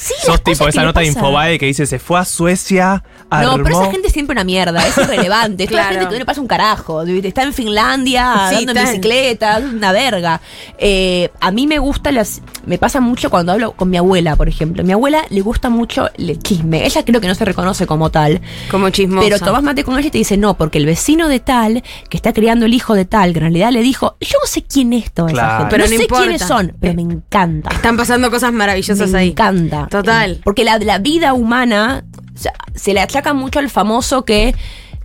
Sí, 0.00 0.14
Sos 0.24 0.42
tipo 0.42 0.66
esa 0.66 0.82
nota 0.82 1.00
de. 1.00 1.08
Infobae 1.08 1.58
que 1.58 1.66
dice 1.66 1.84
se 1.86 1.98
fue 1.98 2.18
a 2.18 2.24
Suecia, 2.24 3.04
armó... 3.30 3.56
No, 3.58 3.62
pero 3.64 3.80
esa 3.82 3.90
gente 3.90 4.08
es 4.08 4.12
siempre 4.12 4.32
una 4.34 4.44
mierda, 4.44 4.86
es 4.86 4.96
irrelevante. 4.98 5.64
Es 5.64 5.70
toda 5.70 5.82
Claro. 5.82 5.94
gente 5.94 6.06
que 6.08 6.14
no 6.14 6.18
le 6.18 6.24
pasa 6.26 6.40
un 6.40 6.46
carajo. 6.46 7.02
Está 7.02 7.42
en 7.42 7.52
Finlandia, 7.52 8.50
Sí, 8.50 8.66
en 8.68 8.74
bicicleta, 8.74 9.58
una 9.58 9.92
verga. 9.92 10.40
Eh, 10.78 11.30
a 11.40 11.50
mí 11.50 11.66
me 11.66 11.78
gusta 11.78 12.12
las. 12.12 12.42
Me 12.66 12.78
pasa 12.78 13.00
mucho 13.00 13.30
cuando 13.30 13.52
hablo 13.52 13.72
con 13.72 13.88
mi 13.90 13.96
abuela, 13.96 14.36
por 14.36 14.48
ejemplo. 14.48 14.82
Mi 14.84 14.92
abuela 14.92 15.22
le 15.30 15.40
gusta 15.40 15.68
mucho 15.70 16.08
el 16.18 16.38
chisme. 16.40 16.84
Ella 16.84 17.04
creo 17.04 17.20
que 17.20 17.28
no 17.28 17.34
se 17.34 17.44
reconoce 17.44 17.86
como 17.86 18.10
tal. 18.10 18.40
Como 18.70 18.90
chismosa. 18.90 19.24
Pero 19.26 19.38
tomás 19.38 19.62
mate 19.62 19.84
con 19.84 19.98
ella 19.98 20.08
y 20.08 20.10
te 20.10 20.18
dice, 20.18 20.36
no, 20.36 20.56
porque 20.56 20.78
el 20.78 20.86
vecino 20.86 21.28
de 21.28 21.40
tal, 21.40 21.82
que 22.08 22.16
está 22.16 22.32
criando 22.32 22.66
el 22.66 22.74
hijo 22.74 22.94
de 22.94 23.04
tal, 23.04 23.32
que 23.32 23.38
en 23.38 23.44
realidad 23.44 23.70
le 23.72 23.82
dijo, 23.82 24.16
yo 24.20 24.36
no 24.42 24.46
sé 24.46 24.62
quién 24.62 24.92
es 24.92 25.10
toda 25.12 25.28
Claro. 25.30 25.48
esa 25.48 25.58
gente. 25.58 25.70
Pero 25.70 25.84
no, 25.84 25.90
no 25.90 25.96
sé 25.96 26.02
importa. 26.02 26.22
quiénes 26.24 26.42
son, 26.42 26.72
pero 26.80 26.94
me 26.94 27.02
encanta. 27.02 27.70
Están 27.70 27.96
pasando 27.96 28.30
cosas 28.30 28.52
maravillosas 28.52 29.10
Me 29.10 29.18
ahí. 29.18 29.28
encanta. 29.30 29.86
Total. 29.90 30.40
Porque 30.44 30.64
la, 30.64 30.78
la 30.78 30.98
vida 30.98 31.32
humana 31.32 32.04
sea, 32.42 32.52
se 32.74 32.92
le 32.94 33.00
achaca 33.00 33.32
mucho 33.34 33.58
al 33.58 33.70
famoso 33.70 34.24
que 34.24 34.54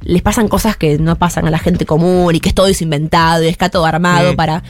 les 0.02 0.22
pasan 0.22 0.48
cosas 0.48 0.78
que 0.78 0.98
no 1.00 1.16
pasan 1.18 1.48
a 1.48 1.52
la 1.52 1.60
gente 1.60 1.86
común 1.86 2.36
y 2.36 2.40
que 2.40 2.50
es 2.50 2.56
todo 2.56 2.68
eso 2.68 2.84
inventado 2.84 3.44
y 3.44 3.48
está 3.48 3.70
todo 3.70 3.86
armado 3.86 4.36
para. 4.36 4.64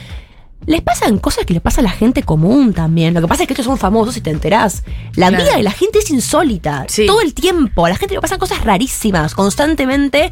Les 0.66 0.82
pasan 0.82 1.20
cosas 1.20 1.46
que 1.46 1.54
le 1.54 1.60
pasa 1.62 1.82
a 1.82 1.84
la 1.84 1.92
gente 1.92 2.24
común 2.24 2.74
también. 2.74 3.14
Lo 3.14 3.22
que 3.22 3.28
pasa 3.28 3.44
es 3.44 3.48
que 3.48 3.54
estos 3.54 3.66
son 3.68 3.78
famosos 3.78 4.18
y 4.18 4.22
te 4.22 4.32
enterás. 4.32 4.84
La 5.16 5.28
Claro. 5.30 5.44
vida 5.44 5.58
de 5.58 5.64
la 5.64 5.70
gente 5.72 6.00
es 6.00 6.10
insólita. 6.10 6.86
Sí. 6.88 7.06
Todo 7.06 7.22
el 7.22 7.36
tiempo. 7.36 7.86
A 7.86 7.90
la 7.90 7.98
gente 7.98 8.16
le 8.16 8.22
pasan 8.22 8.40
cosas 8.40 8.64
rarísimas, 8.64 9.36
constantemente, 9.36 10.32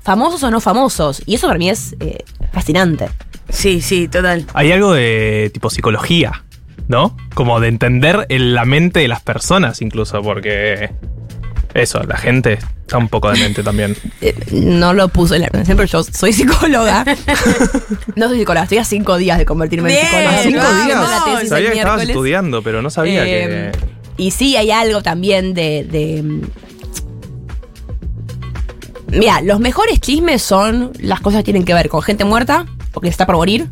famosos 0.00 0.40
o 0.44 0.50
no 0.52 0.60
famosos. 0.60 1.22
Y 1.26 1.34
eso 1.34 1.48
para 1.48 1.58
mí 1.58 1.68
es 1.68 1.96
eh, 1.98 2.22
fascinante. 2.52 3.08
Sí, 3.48 3.80
sí, 3.80 4.06
total. 4.06 4.46
Hay 4.54 4.70
algo 4.70 4.92
de 4.92 5.50
tipo 5.52 5.68
psicología, 5.68 6.44
¿no? 6.86 7.16
Como 7.34 7.58
de 7.58 7.66
entender 7.68 8.26
en 8.28 8.54
la 8.54 8.64
mente 8.64 9.00
de 9.00 9.08
las 9.08 9.20
personas 9.22 9.82
incluso, 9.82 10.22
porque 10.22 10.90
eso, 11.74 12.02
la 12.04 12.16
gente 12.16 12.58
está 12.80 12.98
un 12.98 13.08
poco 13.08 13.30
de 13.30 13.38
mente 13.38 13.62
también. 13.62 13.96
Eh, 14.20 14.34
no 14.52 14.92
lo 14.94 15.08
puse 15.08 15.34
en 15.36 15.42
la 15.42 15.48
presentación, 15.48 15.76
pero 15.78 15.88
yo 15.88 16.04
soy 16.04 16.32
psicóloga. 16.32 17.04
no 18.16 18.28
soy 18.28 18.38
psicóloga, 18.38 18.62
estoy 18.64 18.78
a 18.78 18.84
cinco 18.84 19.16
días 19.16 19.36
de 19.38 19.44
convertirme 19.44 19.88
Bien, 19.90 20.00
en 20.04 20.10
psicóloga. 20.10 20.38
¿A 20.38 20.42
cinco 20.42 20.84
días? 20.84 21.10
la 21.10 21.24
tesis 21.34 21.48
Sabía 21.48 21.72
que 21.72 21.78
estabas 21.78 22.02
estudiando, 22.02 22.62
pero 22.62 22.82
no 22.82 22.90
sabía 22.90 23.24
Eh, 23.26 23.72
que... 23.72 23.78
Y 24.16 24.30
sí, 24.30 24.56
hay 24.56 24.70
algo 24.70 25.02
también 25.02 25.54
de. 25.54 25.84
de 25.90 26.22
mm, 26.22 26.42
Mira, 29.18 29.40
los 29.42 29.58
mejores 29.60 30.00
chismes 30.00 30.42
son 30.42 30.92
las 31.00 31.20
cosas 31.20 31.40
que 31.40 31.44
tienen 31.44 31.64
que 31.64 31.74
ver 31.74 31.88
con 31.88 32.00
gente 32.02 32.24
muerta, 32.24 32.66
porque 32.92 33.08
está 33.08 33.26
por 33.26 33.36
morir, 33.36 33.68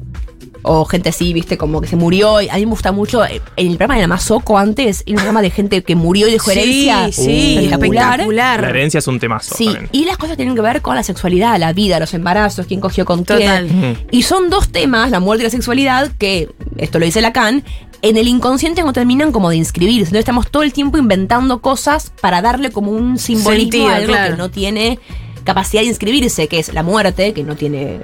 O 0.62 0.84
gente 0.84 1.08
así, 1.08 1.32
viste, 1.32 1.56
como 1.56 1.80
que 1.80 1.86
se 1.88 1.96
murió. 1.96 2.40
Y 2.40 2.48
A 2.48 2.54
mí 2.54 2.60
me 2.66 2.70
gusta 2.70 2.92
mucho. 2.92 3.24
eh, 3.24 3.40
En 3.56 3.66
el 3.68 3.76
programa 3.76 3.94
de 3.94 4.00
la 4.02 4.06
Mazoco 4.08 4.58
antes, 4.58 5.02
era 5.06 5.12
un 5.12 5.16
programa 5.16 5.42
de 5.42 5.50
gente 5.50 5.82
que 5.82 5.94
murió 5.94 6.28
y 6.28 6.32
dejó 6.32 6.50
herencia. 6.50 7.06
Sí, 7.06 7.12
sí, 7.24 7.56
espectacular. 7.58 8.20
espectacular. 8.20 8.60
La 8.62 8.68
herencia 8.70 8.98
es 8.98 9.06
un 9.06 9.18
temazo. 9.18 9.54
Sí, 9.56 9.66
también. 9.66 9.88
y 9.92 10.04
las 10.04 10.18
cosas 10.18 10.36
tienen 10.36 10.54
que 10.54 10.60
ver 10.60 10.82
con 10.82 10.94
la 10.96 11.02
sexualidad, 11.02 11.58
la 11.58 11.72
vida, 11.72 11.98
los 11.98 12.12
embarazos, 12.14 12.66
quién 12.66 12.80
cogió 12.80 13.04
con 13.04 13.24
Total. 13.24 13.66
quién. 13.68 13.98
Y 14.10 14.22
son 14.22 14.50
dos 14.50 14.68
temas, 14.70 15.10
la 15.10 15.20
muerte 15.20 15.42
y 15.42 15.46
la 15.46 15.50
sexualidad, 15.50 16.10
que, 16.18 16.48
esto 16.76 16.98
lo 16.98 17.04
dice 17.06 17.20
Lacan, 17.20 17.64
en 18.02 18.16
el 18.16 18.28
inconsciente 18.28 18.82
no 18.82 18.92
terminan 18.92 19.30
como 19.32 19.50
de 19.50 19.56
inscribirse. 19.56 20.04
Entonces 20.08 20.20
estamos 20.20 20.50
todo 20.50 20.62
el 20.62 20.72
tiempo 20.72 20.96
inventando 20.98 21.60
cosas 21.60 22.12
para 22.20 22.40
darle 22.42 22.70
como 22.70 22.92
un 22.92 23.18
simbolismo 23.18 23.70
Sentido, 23.72 23.88
a 23.88 23.94
algo 23.96 24.08
claro. 24.12 24.32
que 24.32 24.38
no 24.38 24.50
tiene 24.50 24.98
capacidad 25.44 25.82
de 25.82 25.88
inscribirse, 25.88 26.48
que 26.48 26.58
es 26.58 26.72
la 26.72 26.82
muerte, 26.82 27.32
que 27.34 27.42
no 27.44 27.56
tiene 27.56 28.00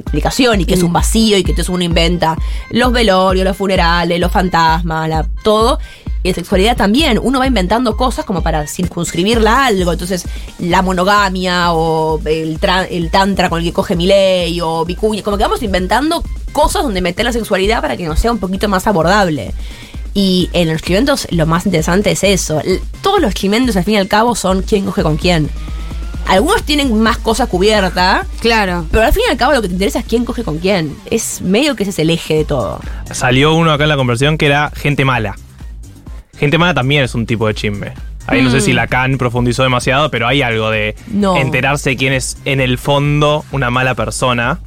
explicación 0.00 0.60
y 0.60 0.64
que 0.64 0.74
es 0.74 0.82
un 0.82 0.92
vacío 0.92 1.36
y 1.38 1.44
que 1.44 1.52
entonces 1.52 1.72
uno 1.72 1.84
inventa 1.84 2.36
los 2.70 2.92
velorios, 2.92 3.44
los 3.44 3.56
funerales, 3.56 4.18
los 4.20 4.32
fantasmas, 4.32 5.08
la- 5.08 5.26
todo. 5.42 5.78
Y 6.22 6.28
la 6.28 6.34
sexualidad 6.34 6.76
también, 6.76 7.18
uno 7.22 7.38
va 7.38 7.46
inventando 7.46 7.96
cosas 7.96 8.26
como 8.26 8.42
para 8.42 8.66
circunscribirla 8.66 9.52
a 9.62 9.66
algo. 9.68 9.90
Entonces, 9.92 10.26
la 10.58 10.82
monogamia 10.82 11.72
o 11.72 12.20
el, 12.26 12.58
el 12.90 13.10
tantra 13.10 13.48
con 13.48 13.60
el 13.60 13.64
que 13.64 13.72
coge 13.72 13.96
Miley 13.96 14.60
o 14.60 14.84
Vicuña, 14.84 15.22
como 15.22 15.38
que 15.38 15.44
vamos 15.44 15.62
inventando 15.62 16.22
cosas 16.52 16.82
donde 16.82 17.00
meter 17.00 17.24
la 17.24 17.32
sexualidad 17.32 17.80
para 17.80 17.96
que 17.96 18.04
nos 18.06 18.18
sea 18.20 18.32
un 18.32 18.38
poquito 18.38 18.68
más 18.68 18.86
abordable. 18.86 19.54
Y 20.12 20.50
en 20.52 20.68
los 20.68 20.82
chimentos 20.82 21.26
lo 21.30 21.46
más 21.46 21.64
interesante 21.64 22.10
es 22.10 22.22
eso. 22.22 22.60
Todos 23.00 23.20
los 23.22 23.32
chimentos 23.32 23.76
al 23.76 23.84
fin 23.84 23.94
y 23.94 23.96
al 23.96 24.08
cabo 24.08 24.34
son 24.34 24.60
quién 24.60 24.84
coge 24.84 25.02
con 25.02 25.16
quién. 25.16 25.48
Algunos 26.30 26.62
tienen 26.62 26.98
más 27.00 27.18
cosas 27.18 27.48
cubiertas, 27.48 28.26
Claro. 28.40 28.86
pero 28.90 29.04
al 29.04 29.12
fin 29.12 29.24
y 29.26 29.30
al 29.30 29.36
cabo 29.36 29.52
lo 29.52 29.60
que 29.62 29.68
te 29.68 29.74
interesa 29.74 29.98
es 29.98 30.04
quién 30.06 30.24
coge 30.24 30.44
con 30.44 30.58
quién. 30.58 30.96
Es 31.10 31.40
medio 31.42 31.74
que 31.76 31.82
ese 31.82 31.90
es 31.90 31.98
el 31.98 32.10
eje 32.10 32.34
de 32.36 32.44
todo. 32.44 32.80
Salió 33.10 33.54
uno 33.54 33.72
acá 33.72 33.82
en 33.84 33.88
la 33.90 33.96
conversión 33.96 34.38
que 34.38 34.46
era 34.46 34.70
gente 34.74 35.04
mala. 35.04 35.36
Gente 36.38 36.56
mala 36.56 36.72
también 36.72 37.02
es 37.04 37.14
un 37.14 37.26
tipo 37.26 37.46
de 37.46 37.54
chisme. 37.54 37.92
Ahí 38.26 38.42
no 38.42 38.50
sé 38.50 38.60
si 38.60 38.72
Lacan 38.72 39.18
profundizó 39.18 39.62
demasiado, 39.64 40.10
pero 40.10 40.28
hay 40.28 40.40
algo 40.42 40.70
de 40.70 40.94
No. 41.08 41.36
enterarse 41.36 41.96
quién 41.96 42.12
es 42.12 42.36
en 42.44 42.60
el 42.60 42.78
fondo 42.78 43.44
una 43.50 43.70
mala 43.70 43.94
persona 43.96 44.60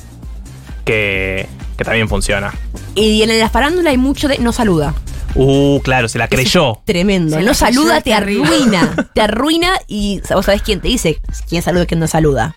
que, 0.86 1.48
que 1.78 1.84
también 1.86 2.10
funciona. 2.10 2.54
Y 2.96 3.22
en 3.22 3.40
la 3.40 3.50
farándula 3.50 3.92
hay 3.92 3.98
mucho 3.98 4.28
de 4.28 4.38
no 4.40 4.52
saluda. 4.52 4.94
Uh, 5.36 5.80
claro, 5.82 6.08
se 6.08 6.18
la 6.18 6.28
creyó. 6.28 6.82
Tremendo. 6.86 7.38
Se 7.38 7.44
no 7.44 7.54
saluda, 7.54 8.02
te 8.02 8.14
arruina. 8.14 8.96
Te 9.14 9.22
arruina 9.22 9.74
y 9.88 10.22
vos 10.34 10.46
sabés 10.46 10.62
quién 10.62 10.82
te 10.82 10.88
dice 10.88 11.20
quién 11.48 11.62
saluda 11.62 11.84
y 11.84 11.88
quién 11.88 12.00
no 12.00 12.08
saluda. 12.08 12.56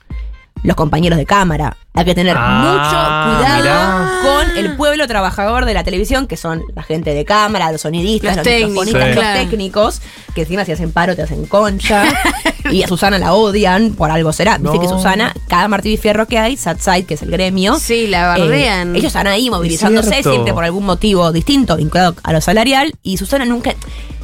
Los 0.66 0.76
compañeros 0.76 1.16
de 1.18 1.24
cámara. 1.26 1.76
Hay 1.94 2.04
que 2.04 2.14
tener 2.14 2.36
Ah, 2.38 2.60
mucho 2.60 3.38
cuidado 3.38 3.62
mirá. 3.62 4.20
con 4.22 4.58
el 4.58 4.76
pueblo 4.76 5.06
trabajador 5.06 5.64
de 5.64 5.72
la 5.72 5.82
televisión, 5.84 6.26
que 6.26 6.36
son 6.36 6.62
la 6.74 6.82
gente 6.82 7.14
de 7.14 7.24
cámara, 7.24 7.72
los 7.72 7.80
sonidistas, 7.80 8.36
Los 8.36 8.44
los, 8.44 8.44
técnicos, 8.44 8.86
microfonistas, 8.86 9.02
Sí. 9.08 9.14
los 9.14 9.24
claro. 9.24 9.40
técnicos, 9.48 10.02
que 10.34 10.40
encima 10.42 10.64
si 10.66 10.72
hacen 10.72 10.92
paro 10.92 11.16
te 11.16 11.22
hacen 11.22 11.46
concha. 11.46 12.04
y 12.70 12.82
a 12.82 12.88
Susana 12.88 13.18
la 13.18 13.32
odian, 13.32 13.92
por 13.94 14.10
algo 14.10 14.32
será. 14.32 14.58
No. 14.58 14.78
que 14.78 14.86
Susana, 14.88 15.32
cada 15.48 15.68
Martín 15.68 15.92
y 15.92 15.96
Fierro 15.96 16.26
que 16.26 16.38
hay, 16.38 16.56
Satside, 16.58 17.04
que 17.04 17.14
es 17.14 17.22
el 17.22 17.30
gremio, 17.30 17.78
Sí, 17.78 18.08
la 18.08 18.36
eh, 18.36 18.40
bardean. 18.40 18.94
ellos 18.96 19.06
están 19.06 19.26
ahí 19.28 19.48
movilizándose 19.48 20.22
siempre 20.22 20.52
por 20.52 20.64
algún 20.64 20.84
motivo 20.84 21.32
distinto, 21.32 21.76
vinculado 21.76 22.14
a 22.22 22.32
lo 22.32 22.40
salarial, 22.42 22.92
y 23.02 23.16
Susana 23.16 23.44
nunca 23.46 23.74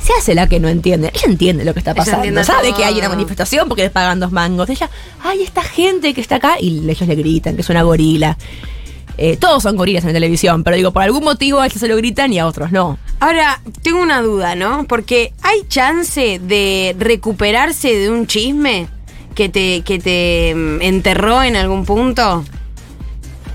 se 0.03 0.13
hace 0.19 0.35
la 0.35 0.49
que 0.49 0.59
no 0.61 0.69
entiende. 0.69 1.11
Ella 1.15 1.25
entiende 1.27 1.65
lo 1.65 1.73
que 1.73 1.79
está 1.81 1.95
pasando. 1.95 2.43
Sabe 2.45 2.69
todo. 2.69 2.77
que 2.79 2.85
hay 2.85 2.99
una 2.99 3.09
manifestación 3.09 3.69
porque 3.69 3.83
les 3.83 3.91
pagan 3.93 4.21
dos 4.21 4.33
mangos. 4.33 4.69
Ella, 4.71 4.91
ay, 5.23 5.43
esta 5.43 5.63
gente 5.63 6.13
que 6.15 6.21
está 6.21 6.37
acá, 6.37 6.57
y 6.61 6.79
ellos 6.91 7.07
le 7.09 7.15
gritan 7.15 7.55
que 7.55 7.63
es 7.63 7.71
una 7.71 7.83
gorila. 7.83 8.37
Eh, 9.19 9.37
todos 9.37 9.63
son 9.63 9.77
gorilas 9.77 10.03
en 10.05 10.09
la 10.09 10.15
televisión, 10.15 10.65
pero 10.65 10.75
digo, 10.77 10.91
por 10.93 11.03
algún 11.03 11.23
motivo 11.23 11.61
a 11.61 11.67
ellos 11.67 11.79
se 11.79 11.87
lo 11.87 11.97
gritan 11.97 12.33
y 12.33 12.39
a 12.39 12.47
otros 12.47 12.73
no. 12.73 12.99
Ahora, 13.21 13.61
tengo 13.83 14.01
una 14.01 14.23
duda, 14.23 14.55
¿no? 14.55 14.87
Porque 14.89 15.33
hay 15.43 15.61
chance 15.69 16.39
de 16.43 16.97
recuperarse 16.99 17.95
de 17.95 18.11
un 18.11 18.27
chisme 18.27 18.89
que 19.35 19.49
te, 19.51 19.83
que 19.83 19.99
te 19.99 20.55
mm, 20.55 20.83
enterró 20.83 21.43
en 21.43 21.57
algún 21.57 21.85
punto. 21.85 22.43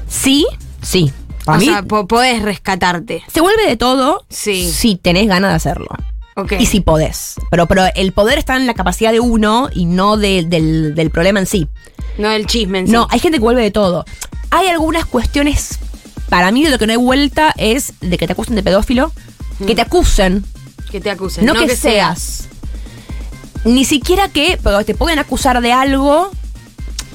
Sí, 0.07 0.45
sí. 0.81 1.11
O 1.45 1.53
mí, 1.55 1.65
sea, 1.65 1.81
po- 1.83 2.07
podés 2.07 2.41
rescatarte. 2.41 3.23
se 3.31 3.41
vuelve 3.41 3.67
de 3.67 3.77
todo 3.77 4.25
Sí. 4.29 4.69
si 4.71 4.95
tenés 4.95 5.27
ganas 5.27 5.51
de 5.51 5.55
hacerlo. 5.55 5.87
Y 6.59 6.65
si 6.67 6.81
podés. 6.81 7.35
Pero, 7.49 7.65
pero 7.67 7.85
el 7.95 8.11
poder 8.11 8.37
está 8.37 8.55
en 8.57 8.67
la 8.67 8.73
capacidad 8.73 9.11
de 9.11 9.19
uno 9.19 9.69
y 9.73 9.85
no 9.85 10.17
de- 10.17 10.43
del, 10.47 10.93
del 10.95 11.09
problema 11.09 11.39
en 11.39 11.45
sí. 11.47 11.67
No 12.17 12.29
el 12.31 12.45
chisme 12.45 12.79
en 12.79 12.87
sí. 12.87 12.93
No, 12.93 13.07
hay 13.09 13.19
gente 13.19 13.37
que 13.39 13.43
vuelve 13.43 13.61
de 13.63 13.71
todo. 13.71 14.05
Hay 14.51 14.67
algunas 14.67 15.05
cuestiones, 15.05 15.79
para 16.29 16.51
mí 16.51 16.63
de 16.63 16.69
lo 16.69 16.77
que 16.77 16.85
no 16.87 16.93
hay 16.93 16.97
vuelta 16.97 17.53
es 17.57 17.93
de 18.01 18.17
que 18.17 18.27
te 18.27 18.33
acusen 18.33 18.55
de 18.55 18.63
pedófilo, 18.63 19.11
que 19.65 19.73
te 19.75 19.81
acusen, 19.81 20.45
Que 20.91 21.01
te 21.01 21.09
acusen. 21.09 21.45
no, 21.45 21.53
que, 21.53 21.75
seas. 21.75 22.47
Ni 23.65 23.83
siquiera 23.85 24.29
que, 24.29 24.59
pero 24.63 24.83
te 24.85 24.93
pueden 24.95 25.19
acusar 25.19 25.59
de 25.61 25.73
algo. 25.73 26.31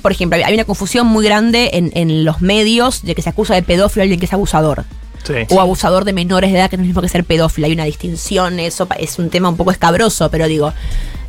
Por 0.03 0.11
ejemplo, 0.13 0.39
hay 0.45 0.53
una 0.55 0.65
confusión 0.65 1.07
muy 1.07 1.25
grande 1.25 1.71
en, 1.75 1.93
en 1.95 2.25
los 2.25 2.41
medios 2.41 3.03
de 3.03 3.15
que 3.15 3.23
se 3.23 3.31
acusa 3.31 3.55
de 3.55 3.63
pedófilo 3.63 4.03
a 4.03 4.05
alguien 4.05 4.19
que 4.19 4.27
es 4.27 4.33
abusador. 4.33 4.85
Sí. 5.25 5.35
O 5.51 5.61
abusador 5.61 6.05
de 6.05 6.13
menores 6.13 6.53
de 6.53 6.59
edad, 6.59 6.69
que 6.71 6.77
no 6.77 6.83
es 6.83 6.87
lo 6.87 6.91
mismo 6.91 7.03
que 7.03 7.09
ser 7.09 7.25
pedófilo. 7.25 7.67
Hay 7.67 7.73
una 7.73 7.85
distinción, 7.85 8.59
eso 8.61 8.89
es 8.99 9.19
un 9.19 9.31
tema 9.31 9.49
un 9.49 9.57
poco 9.57 9.71
escabroso, 9.71 10.31
pero 10.31 10.47
digo, 10.49 10.73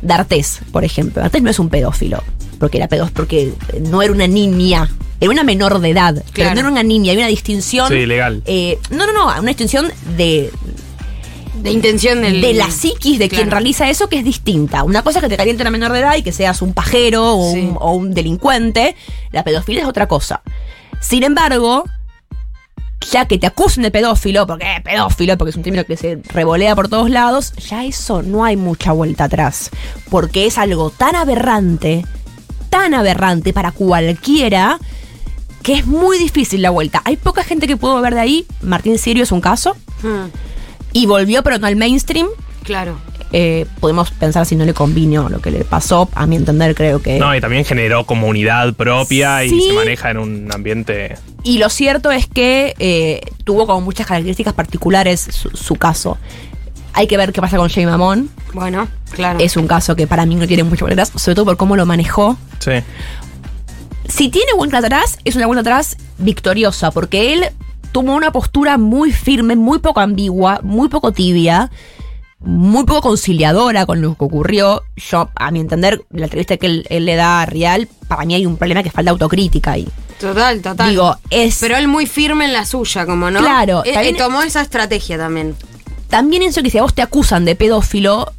D'Artés, 0.02 0.60
por 0.72 0.84
ejemplo. 0.84 1.22
D'Artés 1.22 1.42
no 1.42 1.50
es 1.50 1.58
un 1.58 1.68
pedófilo, 1.68 2.22
porque 2.58 2.78
era 2.78 2.88
pedófilo, 2.88 3.14
porque 3.14 3.52
no 3.80 4.02
era 4.02 4.12
una 4.12 4.26
niña, 4.26 4.88
era 5.20 5.30
una 5.30 5.44
menor 5.44 5.78
de 5.80 5.90
edad, 5.90 6.22
pero 6.34 6.52
no 6.54 6.60
era 6.60 6.68
una 6.68 6.82
niña, 6.82 7.12
hay 7.12 7.18
una 7.18 7.28
distinción. 7.28 7.88
Sí, 7.88 8.04
legal. 8.06 8.42
eh, 8.46 8.78
no, 8.90 9.06
no, 9.06 9.12
no, 9.12 9.26
una 9.26 9.48
distinción 9.48 9.90
de, 10.16 10.50
De 11.62 11.70
intención 11.70 12.20
del. 12.20 12.40
de 12.40 12.52
la 12.52 12.70
psiquis 12.70 13.18
de 13.18 13.28
quien 13.28 13.50
realiza 13.50 13.88
eso 13.88 14.08
que 14.08 14.18
es 14.18 14.24
distinta. 14.24 14.82
Una 14.82 15.02
cosa 15.02 15.20
es 15.20 15.22
que 15.22 15.28
te 15.28 15.36
caliente 15.36 15.62
una 15.62 15.70
menor 15.70 15.92
de 15.92 16.00
edad 16.00 16.16
y 16.16 16.22
que 16.22 16.32
seas 16.32 16.60
un 16.62 16.74
pajero 16.74 17.36
o, 17.36 17.52
Sí. 17.52 17.60
un, 17.60 17.76
o 17.80 17.92
un 17.92 18.12
delincuente. 18.12 18.96
La 19.30 19.44
pedofilia 19.44 19.82
es 19.82 19.88
otra 19.88 20.08
cosa. 20.08 20.42
Sin 21.00 21.22
embargo, 21.22 21.84
ya 23.10 23.26
que 23.26 23.38
te 23.38 23.46
acusen 23.46 23.82
de 23.82 23.90
pedófilo, 23.90 24.46
porque 24.46 24.64
es 24.76 24.82
pedófilo, 24.82 25.36
porque 25.38 25.50
es 25.50 25.56
un 25.56 25.62
término 25.62 25.84
que 25.84 25.96
se 25.96 26.18
revolea 26.32 26.74
por 26.74 26.88
todos 26.88 27.10
lados, 27.10 27.52
ya 27.54 27.84
eso 27.84 28.22
no 28.22 28.44
hay 28.44 28.56
mucha 28.56 28.92
vuelta 28.92 29.24
atrás. 29.24 29.70
Porque 30.10 30.46
es 30.46 30.58
algo 30.58 30.90
tan 30.90 31.14
aberrante, 31.16 32.04
tan 32.70 32.94
aberrante 32.94 33.52
para 33.52 33.72
cualquiera, 33.72 34.78
que 35.62 35.74
es 35.74 35.86
muy 35.86 36.18
difícil 36.18 36.62
la 36.62 36.70
vuelta. 36.70 37.00
Hay 37.04 37.16
poca 37.16 37.42
gente 37.44 37.66
que 37.66 37.76
pudo 37.76 38.00
ver 38.00 38.14
de 38.14 38.20
ahí. 38.20 38.46
Martín 38.62 38.98
Sirio 38.98 39.22
es 39.22 39.32
un 39.32 39.40
caso. 39.40 39.76
Hmm, 40.02 40.26
Y 40.92 41.06
volvió, 41.06 41.42
pero 41.42 41.58
no 41.58 41.66
al 41.66 41.76
mainstream. 41.76 42.26
claro. 42.62 42.98
Eh, 43.36 43.66
podemos 43.80 44.12
pensar 44.12 44.46
si 44.46 44.54
no 44.54 44.64
le 44.64 44.74
convino 44.74 45.28
lo 45.28 45.40
que 45.40 45.50
le 45.50 45.64
pasó. 45.64 46.08
A 46.14 46.24
mi 46.24 46.36
entender, 46.36 46.72
creo 46.76 47.02
que. 47.02 47.18
No, 47.18 47.34
y 47.34 47.40
también 47.40 47.64
generó 47.64 48.06
comunidad 48.06 48.74
propia 48.74 49.42
y 49.44 49.60
se 49.60 49.72
maneja 49.72 50.12
en 50.12 50.18
un 50.18 50.52
ambiente. 50.52 51.16
Y 51.42 51.58
lo 51.58 51.68
cierto 51.68 52.12
es 52.12 52.28
que 52.28 52.76
eh, 52.78 53.22
tuvo 53.42 53.66
como 53.66 53.80
muchas 53.80 54.06
características 54.06 54.54
particulares 54.54 55.26
su, 55.32 55.50
su 55.50 55.74
caso. 55.74 56.16
Hay 56.92 57.08
que 57.08 57.16
ver 57.16 57.32
qué 57.32 57.40
pasa 57.40 57.56
con 57.56 57.68
Jay 57.68 57.86
Mamón. 57.86 58.30
Bueno, 58.52 58.86
claro. 59.10 59.40
Es 59.40 59.56
un 59.56 59.66
caso 59.66 59.96
que 59.96 60.06
para 60.06 60.26
mí 60.26 60.36
no 60.36 60.46
tiene 60.46 60.62
mucho 60.62 60.84
vuelta 60.84 61.02
atrás, 61.02 61.20
sobre 61.20 61.34
todo 61.34 61.46
por 61.46 61.56
cómo 61.56 61.74
lo 61.74 61.86
manejó. 61.86 62.38
Sí. 62.60 62.70
Si 64.06 64.28
tiene 64.28 64.52
vuelta 64.56 64.78
atrás, 64.78 65.18
es 65.24 65.34
una 65.34 65.46
vuelta 65.46 65.62
atrás 65.62 65.96
victoriosa, 66.18 66.92
porque 66.92 67.32
él 67.32 67.46
tomó 67.90 68.14
una 68.14 68.30
postura 68.30 68.78
muy 68.78 69.10
firme, 69.10 69.56
muy 69.56 69.80
poco 69.80 69.98
ambigua, 69.98 70.60
muy 70.62 70.88
poco 70.88 71.10
tibia, 71.10 71.72
muy 72.44 72.84
poco 72.84 73.02
conciliadora 73.02 73.86
con 73.86 74.00
lo 74.00 74.14
que 74.14 74.24
ocurrió. 74.24 74.82
Yo, 74.96 75.30
a 75.34 75.50
mi 75.50 75.60
entender, 75.60 76.04
la 76.10 76.24
entrevista 76.24 76.56
que 76.56 76.66
él, 76.66 76.86
él 76.90 77.04
le 77.06 77.16
da 77.16 77.42
a 77.42 77.46
Real, 77.46 77.88
para 78.08 78.24
mí 78.24 78.34
hay 78.34 78.46
un 78.46 78.56
problema 78.56 78.82
que 78.82 78.90
falta 78.90 79.10
autocrítica 79.10 79.72
ahí. 79.72 79.88
Total, 80.20 80.60
total. 80.62 80.90
Digo, 80.90 81.16
es. 81.30 81.58
Pero 81.60 81.76
él 81.76 81.88
muy 81.88 82.06
firme 82.06 82.44
en 82.44 82.52
la 82.52 82.64
suya, 82.66 83.04
como 83.06 83.30
no. 83.30 83.40
Claro, 83.40 83.82
Eh, 83.84 83.92
también- 83.92 84.14
eh, 84.14 84.18
tomó 84.18 84.42
esa 84.42 84.60
estrategia 84.62 85.18
también. 85.18 85.54
también 86.08 86.42
eso 86.42 86.62
que 86.62 86.70
si 86.70 86.78
a 86.78 86.82
vos 86.82 86.94
te 86.94 87.02
acusan 87.02 87.44
de 87.44 87.56
pedófilo, 87.56 88.32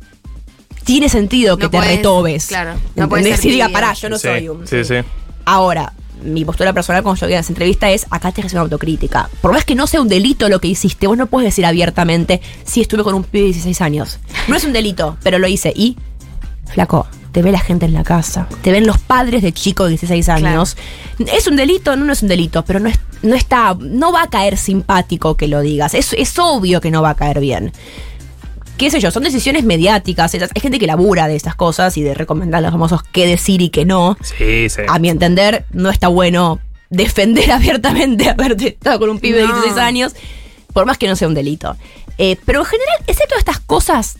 tiene 0.84 1.10
sentido 1.10 1.58
que 1.58 1.64
No 1.66 1.70
te 1.72 1.78
puedes- 1.78 1.98
retobes. 1.98 2.46
claro, 2.48 2.76
no 2.96 3.10
puedes 3.10 3.42
diga, 3.42 3.70
pará, 3.70 3.94
yo 3.94 4.08
no 4.10 4.18
sí, 4.18 4.28
soy 4.28 4.50
un. 4.50 4.68
Sí, 4.68 4.84
sí. 4.86 4.96
Ahora, 5.46 5.94
mi 6.24 6.46
postura 6.46 6.74
personal 6.74 7.04
cuando 7.04 7.20
yo 7.20 7.28
vi 7.28 7.34
en 7.34 7.40
esa 7.40 7.52
entrevista 7.52 7.90
es, 7.90 8.06
acá 8.10 8.32
te 8.32 8.42
haces 8.42 8.54
una 8.54 8.62
autocrítica. 8.62 9.30
Por 9.42 9.52
más 9.52 9.66
que 9.66 9.76
no 9.76 9.88
sea 9.88 10.02
un 10.02 10.08
delito 10.08 10.50
lo 10.50 10.60
que 10.60 10.68
hiciste, 10.68 11.08
vos 11.08 11.18
no 11.18 11.28
puedes 11.28 11.48
decir 11.48 11.66
abiertamente, 11.66 12.42
sí 12.64 12.82
estuve 12.82 13.04
con 13.04 13.14
un 13.16 13.24
pibe 13.24 13.48
de 13.48 13.54
16 13.54 13.82
años. 13.82 14.20
No 14.48 14.56
es 14.56 14.64
un 14.64 14.74
delito, 14.74 15.18
pero 15.24 15.40
lo 15.40 15.48
hice. 15.48 15.74
Y, 15.76 15.98
flaco, 16.66 17.08
te 17.32 17.42
ve 17.42 17.52
la 17.52 17.60
gente 17.60 17.86
en 17.86 17.94
la 17.94 18.04
casa, 18.04 18.48
te 18.62 18.72
ven 18.72 18.88
los 18.88 18.98
padres 18.98 19.42
de 19.42 19.52
chicos 19.52 19.88
de 19.88 19.92
16 19.92 20.30
años. 20.30 20.78
¿Es 21.20 21.48
un 21.48 21.56
delito? 21.56 21.96
No, 21.96 22.06
no 22.06 22.14
es 22.14 22.22
un 22.22 22.30
delito, 22.30 22.64
pero 22.64 22.80
no, 22.80 22.90
es, 22.90 23.00
no 23.22 23.36
está, 23.36 23.76
no 23.80 24.12
va 24.12 24.24
a 24.24 24.30
caer 24.30 24.58
simpático 24.58 25.36
que 25.36 25.48
lo 25.48 25.62
digas. 25.62 25.94
Es, 25.94 26.14
es 26.14 26.40
obvio 26.40 26.82
que 26.82 26.92
no 26.92 27.02
va 27.02 27.12
a 27.12 27.16
caer 27.16 27.40
bien 27.40 27.74
qué 28.78 28.90
sé 28.92 29.00
yo, 29.00 29.12
son 29.12 29.24
decisiones 29.24 29.64
mediáticas. 29.64 30.34
esas- 30.34 30.52
Hay 30.56 30.62
gente 30.62 30.80
que 30.80 30.88
labura 30.88 31.28
de 31.28 31.36
estas 31.36 31.56
cosas 31.56 31.98
y 31.98 32.04
de 32.04 32.14
recomendar 32.14 32.60
a 32.60 32.62
los 32.62 32.72
famosos 32.72 33.02
qué 33.12 33.26
decir 33.28 33.62
y 33.62 33.70
qué 33.70 33.86
no. 33.86 34.18
Sí, 34.22 34.70
sí. 34.70 34.82
A 34.88 35.00
mi 35.00 35.10
entender, 35.10 35.66
no 35.72 35.90
está 35.90 36.08
bueno 36.08 36.60
defender 36.90 37.52
abiertamente 37.52 38.30
haberte 38.30 38.68
estado 38.70 39.00
con 39.00 39.10
un 39.10 39.20
pibe 39.20 39.40
de 39.40 39.48
No. 39.48 39.54
16 39.54 39.78
años, 39.78 40.14
por 40.74 40.86
más 40.86 40.98
que 40.98 41.08
no 41.08 41.16
sea 41.16 41.28
un 41.28 41.34
delito. 41.34 41.76
Eh, 42.18 42.38
pero 42.46 42.60
en 42.60 42.66
general, 42.66 42.96
excepto 43.08 43.36
estas 43.38 43.60
cosas 43.60 44.18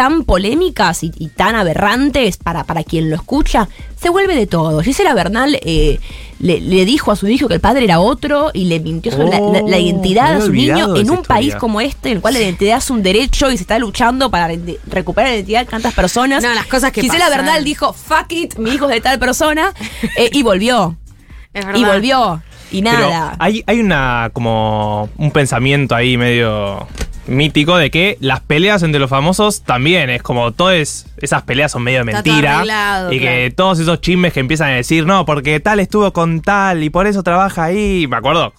tan 0.00 0.24
polémicas 0.24 1.02
y, 1.04 1.12
y 1.18 1.28
tan 1.28 1.54
aberrantes 1.56 2.38
para, 2.38 2.64
para 2.64 2.84
quien 2.84 3.10
lo 3.10 3.16
escucha, 3.16 3.68
se 4.00 4.08
vuelve 4.08 4.34
de 4.34 4.46
todo. 4.46 4.80
Gisela 4.80 5.12
Bernal 5.12 5.58
eh, 5.62 6.00
le, 6.38 6.58
le 6.62 6.86
dijo 6.86 7.12
a 7.12 7.16
su 7.16 7.28
hijo 7.28 7.48
que 7.48 7.54
el 7.56 7.60
padre 7.60 7.84
era 7.84 8.00
otro 8.00 8.50
y 8.54 8.64
le 8.64 8.80
mintió 8.80 9.12
sobre 9.12 9.28
la- 9.28 9.40
la, 9.40 9.60
la 9.60 9.76
Oh, 9.76 9.78
identidad 9.80 10.36
a 10.36 10.40
su 10.40 10.52
niño 10.54 10.96
en 10.96 11.10
un 11.10 11.22
país 11.22 11.54
como 11.56 11.82
este, 11.82 12.08
en 12.08 12.16
el 12.16 12.22
cual 12.22 12.32
la 12.32 12.40
identidad 12.40 12.78
es 12.78 12.88
un 12.88 13.02
derecho 13.02 13.50
y 13.50 13.58
se 13.58 13.64
está 13.64 13.78
luchando 13.78 14.30
para 14.30 14.48
recuperar 14.86 15.28
la 15.32 15.36
identidad 15.36 15.60
de 15.60 15.70
tantas 15.70 15.92
personas. 15.92 16.42
No, 16.42 16.54
las 16.54 16.64
cosas 16.66 16.92
que 16.92 17.02
Gisela 17.02 17.26
pasan. 17.26 17.36
Bernal 17.44 17.62
dijo, 17.62 17.92
fuck 17.92 18.32
it, 18.32 18.56
mi 18.56 18.70
hijo 18.70 18.86
es 18.86 18.92
de 18.94 19.00
tal 19.02 19.18
persona, 19.18 19.74
eh, 20.16 20.30
y 20.32 20.42
volvió. 20.42 20.96
Es 21.52 21.66
verdad. 21.66 21.78
Y 21.80 21.84
volvió. 21.84 22.42
Y 22.72 22.80
Pero 22.82 22.96
nada. 23.10 23.36
hay, 23.38 23.62
hay 23.66 23.80
una 23.80 24.30
como 24.32 25.10
un 25.18 25.30
pensamiento 25.32 25.94
ahí 25.94 26.16
medio 26.16 26.86
mítico 27.30 27.76
de 27.76 27.90
que 27.90 28.16
las 28.20 28.40
peleas 28.40 28.82
entre 28.82 29.00
los 29.00 29.08
famosos 29.08 29.62
también 29.62 30.10
es 30.10 30.22
como 30.22 30.52
todas 30.52 31.06
esas 31.18 31.42
peleas 31.42 31.72
son 31.72 31.82
medio 31.82 32.00
Está 32.00 32.22
todo 32.22 32.32
mentira 32.34 32.56
arreglado, 32.56 33.12
y 33.12 33.18
que 33.18 33.24
claro. 33.26 33.54
todos 33.54 33.78
esos 33.78 34.00
chismes 34.00 34.32
que 34.32 34.40
empiezan 34.40 34.70
a 34.70 34.74
decir 34.74 35.06
no 35.06 35.24
porque 35.24 35.60
tal 35.60 35.80
estuvo 35.80 36.12
con 36.12 36.40
tal 36.42 36.82
y 36.82 36.90
por 36.90 37.06
eso 37.06 37.22
trabaja 37.22 37.64
ahí 37.64 38.06
me 38.08 38.16
acuerdo 38.16 38.52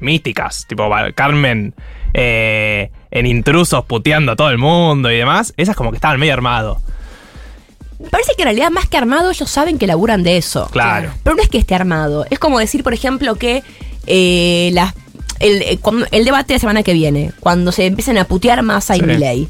místicas 0.00 0.66
tipo 0.66 0.90
Carmen 1.14 1.74
eh, 2.12 2.90
en 3.10 3.26
intrusos 3.26 3.84
puteando 3.84 4.32
a 4.32 4.36
todo 4.36 4.50
el 4.50 4.58
mundo 4.58 5.10
y 5.10 5.16
demás 5.16 5.54
esas 5.56 5.76
como 5.76 5.90
que 5.90 5.96
estaban 5.96 6.18
medio 6.20 6.32
armados 6.34 6.78
Parece 8.10 8.32
que 8.34 8.42
en 8.42 8.46
realidad 8.46 8.70
más 8.70 8.86
que 8.88 8.96
armado 8.96 9.30
ellos 9.30 9.50
saben 9.50 9.76
que 9.78 9.86
laburan 9.86 10.22
de 10.22 10.38
eso. 10.38 10.68
Claro. 10.72 11.10
Pero 11.22 11.36
no 11.36 11.42
es 11.42 11.50
que 11.50 11.58
esté 11.58 11.74
armado. 11.74 12.24
Es 12.30 12.38
como 12.38 12.58
decir, 12.58 12.82
por 12.82 12.94
ejemplo, 12.94 13.34
que 13.34 13.62
eh, 14.06 14.70
las- 14.72 14.94
el, 15.40 15.62
eh, 15.62 15.80
el 16.12 16.24
debate 16.24 16.48
de 16.48 16.54
la 16.54 16.60
semana 16.60 16.82
que 16.82 16.92
viene, 16.92 17.32
cuando 17.40 17.72
se 17.72 17.86
empiecen 17.86 18.18
a 18.18 18.24
putear 18.24 18.62
Massa 18.62 18.96
y 18.96 19.00
Sí. 19.00 19.48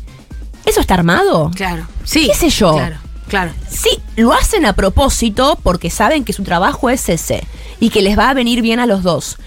¿Eso 0.65 0.81
está 0.81 0.95
armado? 0.95 1.51
Claro. 1.55 1.87
Sí. 2.05 2.27
¿Qué 2.29 2.35
sé 2.35 2.51
yo? 2.51 2.75
Claro, 2.75 2.97
claro. 3.29 3.53
Sí, 3.69 3.91
lo 4.17 4.33
hacen 4.33 4.67
a 4.67 4.73
propósito 4.75 5.59
porque 5.63 5.91
saben 5.91 6.25
que 6.25 6.33
su 6.33 6.45
trabajo 6.45 6.91
es 6.91 7.09
ese 7.09 7.43
y 7.81 7.91
que 7.91 8.03
les 8.03 8.19
va 8.19 8.31
a 8.31 8.35
venir 8.35 8.63
bien 8.63 8.79
a 8.79 8.87
los 8.87 9.03
dos. 9.03 9.39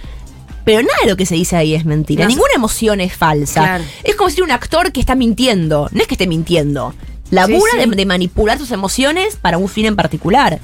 Pero 0.66 0.82
nada 0.82 0.98
de 1.04 1.10
lo 1.10 1.18
que 1.18 1.26
se 1.26 1.36
dice 1.36 1.56
ahí 1.56 1.76
es 1.76 1.86
mentira. 1.86 2.24
No. 2.24 2.30
Ninguna 2.30 2.54
emoción 2.56 3.02
es 3.02 3.14
falsa. 3.16 3.62
Claro. 3.62 3.84
Es 4.04 4.16
como 4.16 4.30
si 4.30 4.42
un 4.42 4.52
actor 4.52 4.92
que 4.92 5.00
está 5.00 5.14
mintiendo. 5.16 5.90
No 5.92 6.02
es 6.02 6.08
que 6.08 6.14
esté 6.16 6.26
mintiendo. 6.28 6.94
Labura 7.32 7.72
Sí, 7.74 7.80
sí. 7.84 7.90
De, 7.90 7.96
de 7.96 8.06
manipular 8.06 8.58
tus 8.58 8.72
emociones 8.72 9.36
para 9.36 9.58
un 9.58 9.68
fin 9.68 9.86
en 9.86 9.96
particular. 9.96 10.60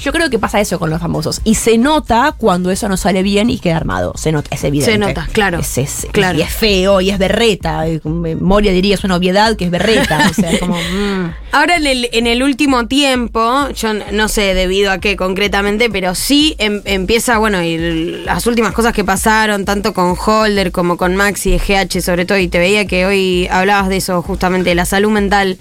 Yo 0.00 0.12
creo 0.12 0.28
que 0.28 0.38
pasa 0.38 0.60
eso 0.60 0.78
con 0.78 0.90
los 0.90 1.00
famosos. 1.00 1.40
Y 1.44 1.54
se 1.54 1.78
nota 1.78 2.34
cuando 2.36 2.70
eso 2.70 2.88
no 2.88 2.96
sale 2.96 3.22
bien 3.22 3.48
y 3.50 3.58
queda 3.58 3.76
armado. 3.76 4.12
Se 4.16 4.32
nota, 4.32 4.48
es 4.54 4.62
evidente. 4.64 4.92
Se 4.92 4.98
nota, 4.98 5.28
claro. 5.32 5.60
Es, 5.60 5.78
es- 5.78 6.06
Claro. 6.12 6.38
Y 6.38 6.42
es 6.42 6.50
feo 6.52 7.00
y 7.00 7.10
es 7.10 7.18
berreta. 7.18 7.84
Con 8.02 8.20
memoria 8.20 8.72
diría 8.72 8.94
es 8.96 9.04
una 9.04 9.16
obviedad 9.16 9.56
que 9.56 9.64
es 9.66 9.70
berreta. 9.70 10.26
o 10.30 10.34
sea, 10.34 10.50
es 10.52 10.60
como. 10.60 10.74
mm. 10.92 11.34
Ahora 11.52 11.76
en 11.76 11.86
el, 11.86 12.08
en 12.12 12.26
el 12.26 12.42
último 12.42 12.86
tiempo, 12.88 13.68
yo 13.70 13.92
no 13.94 14.28
sé 14.28 14.54
debido 14.54 14.90
a 14.90 14.98
qué 14.98 15.16
concretamente, 15.16 15.88
pero 15.90 16.14
sí 16.14 16.56
em- 16.58 16.82
empieza, 16.84 17.38
bueno, 17.38 17.62
y 17.62 17.78
las 18.24 18.46
últimas 18.46 18.72
cosas 18.72 18.92
que 18.92 19.04
pasaron, 19.04 19.64
tanto 19.64 19.94
con 19.94 20.14
Holder 20.18 20.72
como 20.72 20.96
con 20.96 21.14
Maxi 21.16 21.50
de 21.52 21.58
GH 21.58 22.00
sobre 22.02 22.24
todo, 22.26 22.38
y 22.38 22.48
te 22.48 22.58
veía 22.58 22.86
que 22.86 23.06
hoy 23.06 23.48
hablabas 23.50 23.88
de 23.88 23.98
eso 23.98 24.20
justamente, 24.22 24.70
de 24.70 24.74
la 24.74 24.84
salud 24.86 25.10
mental, 25.10 25.58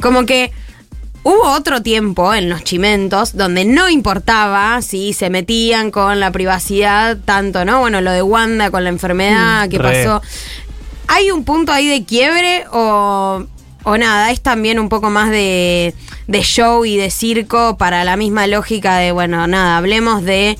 como 0.00 0.24
que 0.24 0.50
hubo 1.24 1.50
otro 1.50 1.82
tiempo 1.82 2.32
en 2.34 2.48
los 2.48 2.62
chimentos 2.62 3.36
donde 3.36 3.64
no 3.64 3.88
importaba 3.88 4.80
si 4.82 5.12
se 5.12 5.30
metían 5.30 5.90
con 5.90 6.20
la 6.20 6.30
privacidad 6.30 7.16
tanto, 7.24 7.64
¿no? 7.64 7.80
Bueno, 7.80 8.00
lo 8.00 8.12
de 8.12 8.22
Wanda 8.22 8.70
con 8.70 8.84
la 8.84 8.90
enfermedad 8.90 9.68
que 9.68 9.78
re. 9.78 10.04
pasó. 10.04 10.22
¿Hay 11.08 11.30
un 11.30 11.44
punto 11.44 11.72
ahí 11.72 11.88
de 11.88 12.04
quiebre 12.04 12.64
o, 12.70 13.44
o 13.82 13.98
nada? 13.98 14.30
Es 14.30 14.40
también 14.40 14.78
un 14.78 14.88
poco 14.88 15.10
más 15.10 15.30
de, 15.30 15.94
de 16.26 16.42
show 16.42 16.84
y 16.84 16.96
de 16.96 17.10
circo 17.10 17.76
para 17.76 18.04
la 18.04 18.16
misma 18.16 18.46
lógica 18.46 18.96
de, 18.96 19.12
bueno, 19.12 19.46
nada, 19.46 19.78
hablemos 19.78 20.24
de 20.24 20.58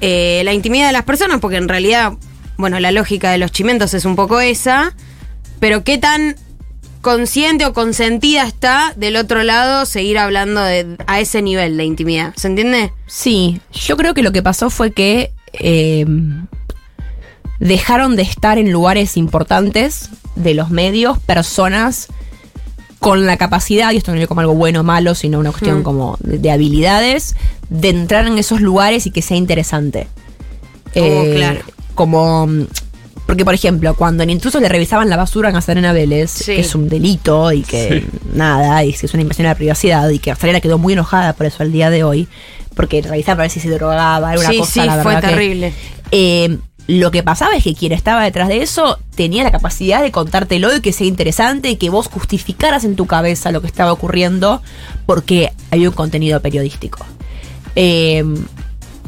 eh, 0.00 0.42
la 0.44 0.52
intimidad 0.52 0.86
de 0.86 0.92
las 0.92 1.04
personas, 1.04 1.40
porque 1.40 1.56
en 1.56 1.68
realidad, 1.68 2.12
bueno, 2.56 2.80
la 2.80 2.90
lógica 2.92 3.30
de 3.30 3.38
los 3.38 3.52
chimentos 3.52 3.94
es 3.94 4.04
un 4.04 4.16
poco 4.16 4.40
esa, 4.40 4.94
pero 5.60 5.84
qué 5.84 5.96
tan 5.96 6.36
consciente 7.02 7.66
o 7.66 7.74
consentida 7.74 8.44
está 8.44 8.94
del 8.96 9.16
otro 9.16 9.42
lado 9.42 9.84
seguir 9.84 10.18
hablando 10.18 10.62
de, 10.62 10.96
a 11.06 11.20
ese 11.20 11.42
nivel 11.42 11.76
de 11.76 11.84
intimidad. 11.84 12.32
¿Se 12.36 12.46
entiende? 12.48 12.92
Sí, 13.06 13.60
yo 13.72 13.96
creo 13.98 14.14
que 14.14 14.22
lo 14.22 14.32
que 14.32 14.42
pasó 14.42 14.70
fue 14.70 14.92
que 14.92 15.32
eh, 15.52 16.06
dejaron 17.60 18.16
de 18.16 18.22
estar 18.22 18.56
en 18.58 18.72
lugares 18.72 19.16
importantes 19.16 20.08
de 20.36 20.54
los 20.54 20.70
medios 20.70 21.18
personas 21.18 22.08
con 22.98 23.26
la 23.26 23.36
capacidad, 23.36 23.90
y 23.90 23.96
esto 23.96 24.14
no 24.14 24.20
es 24.20 24.28
como 24.28 24.40
algo 24.42 24.54
bueno 24.54 24.80
o 24.80 24.84
malo, 24.84 25.16
sino 25.16 25.40
una 25.40 25.50
cuestión 25.50 25.80
Mm. 25.80 25.82
como 25.82 26.16
de, 26.20 26.38
de 26.38 26.50
habilidades, 26.52 27.34
de 27.68 27.88
entrar 27.88 28.28
en 28.28 28.38
esos 28.38 28.60
lugares 28.60 29.06
y 29.06 29.10
que 29.10 29.22
sea 29.22 29.36
interesante. 29.36 30.06
Oh, 30.94 31.24
claro. 31.34 31.60
Como. 31.96 32.48
Porque, 33.32 33.46
por 33.46 33.54
ejemplo, 33.54 33.94
cuando 33.94 34.22
en 34.24 34.28
intrusos 34.28 34.60
le 34.60 34.68
revisaban 34.68 35.08
la 35.08 35.16
basura 35.16 35.48
a 35.48 35.52
Nazarena 35.52 35.94
Vélez, 35.94 36.30
Sí. 36.30 36.54
que 36.54 36.60
es 36.60 36.74
un 36.74 36.90
delito 36.90 37.50
y 37.50 37.62
que 37.62 38.02
Sí. 38.02 38.18
nada, 38.34 38.84
y 38.84 38.92
que 38.92 39.06
es 39.06 39.14
una 39.14 39.22
invasión 39.22 39.46
a 39.46 39.52
la 39.52 39.54
privacidad, 39.54 40.06
y 40.10 40.18
que 40.18 40.28
Nazarena 40.28 40.60
quedó 40.60 40.76
muy 40.76 40.92
enojada 40.92 41.32
por 41.32 41.46
eso 41.46 41.62
al 41.62 41.72
día 41.72 41.88
de 41.88 42.04
hoy, 42.04 42.28
porque 42.76 43.00
revisaba 43.00 43.36
para 43.36 43.44
ver 43.44 43.50
si 43.50 43.60
se 43.60 43.70
drogaba, 43.70 44.32
era 44.34 44.40
una 44.42 44.50
sí, 44.50 44.58
cosa, 44.58 44.70
sí, 44.72 44.80
la 44.86 45.02
fue 45.02 45.14
que- 45.14 45.26
terrible. 45.28 45.72
eh, 46.10 46.58
lo 46.88 47.10
que 47.10 47.22
pasaba 47.22 47.56
es 47.56 47.64
que 47.64 47.74
quien 47.74 47.92
estaba 47.92 48.22
detrás 48.22 48.48
de 48.48 48.60
eso 48.60 48.98
tenía 49.14 49.44
la 49.44 49.50
capacidad 49.50 50.02
de 50.02 50.10
contártelo 50.10 50.76
y 50.76 50.82
que 50.82 50.92
sea 50.92 51.06
interesante 51.06 51.70
y 51.70 51.76
que 51.76 51.88
vos 51.88 52.08
justificaras 52.08 52.84
en 52.84 52.96
tu 52.96 53.06
cabeza 53.06 53.50
lo 53.50 53.62
que 53.62 53.66
estaba 53.66 53.92
ocurriendo 53.92 54.60
porque 55.06 55.52
había 55.70 55.88
un 55.88 55.94
contenido 55.94 56.42
periodístico. 56.42 56.98
Eh, 57.76 58.22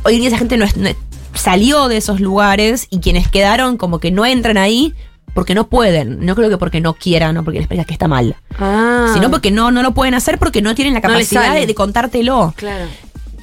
hoy 0.03 0.15
en 0.15 0.21
día 0.21 0.29
esa 0.29 0.39
gente 0.39 0.57
no, 0.57 0.65
es- 0.65 0.77
no 0.79 0.89
es- 0.89 0.97
salió 1.35 1.89
de 1.89 1.97
esos 1.97 2.21
lugares 2.21 2.87
y 2.91 3.01
quienes 3.01 3.29
quedaron 3.29 3.77
como 3.77 3.99
que 3.99 4.11
no 4.11 4.25
entran 4.25 4.57
ahí 4.57 4.95
porque 5.35 5.55
no 5.55 5.69
pueden. 5.69 6.25
No 6.25 6.35
creo 6.35 6.49
que 6.49 6.59
porque 6.59 6.81
no 6.81 6.95
quieran 6.95 7.37
o 7.37 7.45
porque 7.45 7.59
les 7.59 7.69
parezca 7.69 7.87
que 7.87 7.93
está 7.93 8.09
mal. 8.09 8.37
Ah, 8.59 9.11
Sino 9.13 9.31
porque 9.31 9.51
no, 9.51 9.71
no 9.71 9.83
lo 9.83 9.93
pueden 9.93 10.15
hacer 10.15 10.39
porque 10.39 10.63
no 10.63 10.75
tienen 10.75 10.95
la 10.95 11.01
capacidad 11.01 11.55
de, 11.55 11.67
de 11.67 11.75
contártelo. 11.75 12.55
Claro. 12.57 12.87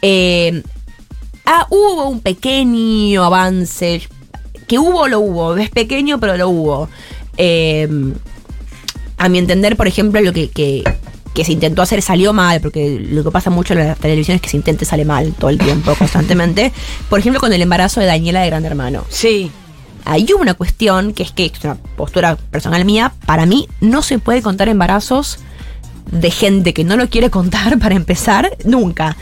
Eh, 0.01 0.63
ah, 1.45 1.67
hubo 1.69 2.07
un 2.07 2.21
pequeño 2.21 3.23
avance. 3.23 4.01
Que 4.67 4.79
hubo, 4.79 5.07
lo 5.07 5.19
hubo. 5.19 5.57
Es 5.57 5.69
pequeño, 5.69 6.19
pero 6.19 6.37
lo 6.37 6.49
hubo. 6.49 6.89
Eh, 7.37 7.87
a 9.17 9.29
mi 9.29 9.37
entender, 9.37 9.75
por 9.75 9.87
ejemplo, 9.87 10.19
lo 10.21 10.33
que, 10.33 10.49
que, 10.49 10.83
que 11.33 11.45
se 11.45 11.53
intentó 11.53 11.81
hacer 11.81 12.01
salió 12.01 12.33
mal, 12.33 12.61
porque 12.61 12.99
lo 12.99 13.23
que 13.23 13.31
pasa 13.31 13.49
mucho 13.49 13.73
en 13.73 13.87
la 13.87 13.95
televisión 13.95 14.35
es 14.35 14.41
que 14.41 14.49
se 14.49 14.57
intente 14.57 14.85
sale 14.85 15.05
mal 15.05 15.33
todo 15.33 15.49
el 15.49 15.57
tiempo, 15.57 15.95
constantemente. 15.95 16.71
Por 17.09 17.19
ejemplo, 17.19 17.39
con 17.39 17.53
el 17.53 17.61
embarazo 17.61 17.99
de 17.99 18.07
Daniela 18.07 18.41
de 18.41 18.47
Gran 18.47 18.65
Hermano. 18.65 19.05
Sí. 19.09 19.51
Ahí 20.03 20.25
hubo 20.33 20.41
una 20.41 20.55
cuestión 20.55 21.13
que 21.13 21.23
es 21.23 21.31
que, 21.31 21.45
es 21.45 21.63
una 21.63 21.75
postura 21.75 22.35
personal 22.35 22.83
mía, 22.85 23.13
para 23.25 23.45
mí 23.45 23.67
no 23.79 24.01
se 24.01 24.19
puede 24.19 24.41
contar 24.41 24.67
embarazos 24.67 25.39
de 26.11 26.31
gente 26.31 26.73
que 26.73 26.83
no 26.83 26.97
lo 26.97 27.09
quiere 27.09 27.29
contar 27.29 27.79
para 27.79 27.95
empezar, 27.95 28.57
nunca. 28.65 29.15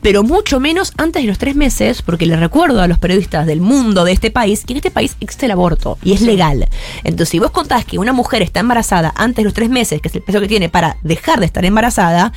Pero 0.00 0.22
mucho 0.22 0.60
menos 0.60 0.92
antes 0.96 1.22
de 1.22 1.28
los 1.28 1.38
tres 1.38 1.56
meses, 1.56 2.02
porque 2.02 2.24
le 2.26 2.36
recuerdo 2.36 2.80
a 2.80 2.86
los 2.86 2.98
periodistas 2.98 3.46
del 3.46 3.60
mundo 3.60 4.04
de 4.04 4.12
este 4.12 4.30
país 4.30 4.64
que 4.64 4.72
en 4.72 4.76
este 4.78 4.90
país 4.92 5.16
existe 5.20 5.46
el 5.46 5.52
aborto 5.52 5.98
y 6.04 6.12
es 6.12 6.20
legal. 6.20 6.68
Entonces, 7.02 7.30
si 7.30 7.38
vos 7.40 7.50
contás 7.50 7.84
que 7.84 7.98
una 7.98 8.12
mujer 8.12 8.42
está 8.42 8.60
embarazada 8.60 9.12
antes 9.16 9.38
de 9.38 9.44
los 9.44 9.54
tres 9.54 9.70
meses, 9.70 10.00
que 10.00 10.08
es 10.08 10.14
el 10.14 10.22
peso 10.22 10.40
que 10.40 10.46
tiene 10.48 10.68
para 10.68 10.96
dejar 11.02 11.40
de 11.40 11.46
estar 11.46 11.64
embarazada, 11.64 12.32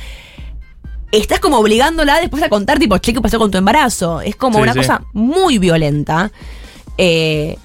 estás 1.12 1.38
como 1.40 1.58
obligándola 1.58 2.18
después 2.18 2.42
a 2.42 2.48
contar, 2.48 2.78
tipo, 2.78 2.98
che, 2.98 3.12
¿qué 3.12 3.20
pasó 3.20 3.38
con 3.38 3.50
tu 3.50 3.58
embarazo? 3.58 4.20
Es 4.20 4.34
como 4.34 4.56
Sí, 4.58 4.62
una 4.62 4.72
sí. 4.72 4.78
cosa 4.80 5.02
muy 5.12 5.58
violenta. 5.58 6.32
Eh, 6.98 7.56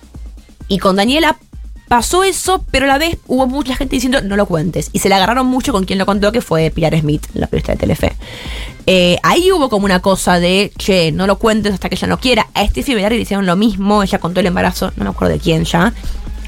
y 0.67 0.77
con 0.79 0.95
Daniela 0.95 1.37
pasó 1.87 2.23
eso, 2.23 2.63
pero 2.71 2.85
a 2.85 2.87
la 2.87 2.97
vez 2.97 3.17
hubo 3.27 3.47
mucha 3.47 3.75
gente 3.75 3.95
diciendo 3.95 4.21
no 4.21 4.35
lo 4.35 4.45
cuentes. 4.45 4.89
Y 4.93 4.99
se 4.99 5.09
la 5.09 5.17
agarraron 5.17 5.47
mucho 5.47 5.71
con 5.71 5.85
quien 5.85 5.99
lo 5.99 6.05
contó, 6.05 6.31
que 6.31 6.41
fue 6.41 6.71
Pilar 6.71 6.97
Smith, 6.99 7.25
la 7.33 7.47
periodista 7.47 7.73
de 7.73 7.77
Telefe. 7.77 8.15
Eh, 8.85 9.17
ahí 9.23 9.51
hubo 9.51 9.69
como 9.69 9.85
una 9.85 10.01
cosa 10.01 10.39
de, 10.39 10.71
che, 10.77 11.11
no 11.11 11.27
lo 11.27 11.37
cuentes 11.37 11.73
hasta 11.73 11.89
que 11.89 11.95
ella 11.95 12.07
no 12.07 12.19
quiera. 12.19 12.47
A 12.53 12.65
Steffi 12.65 12.95
Velarde 12.95 13.17
le 13.17 13.23
hicieron 13.23 13.45
lo 13.45 13.55
mismo, 13.55 14.03
ella 14.03 14.19
contó 14.19 14.39
el 14.39 14.45
embarazo, 14.45 14.93
no 14.95 15.03
me 15.03 15.09
acuerdo 15.09 15.33
de 15.33 15.39
quién 15.39 15.65
ya. 15.65 15.93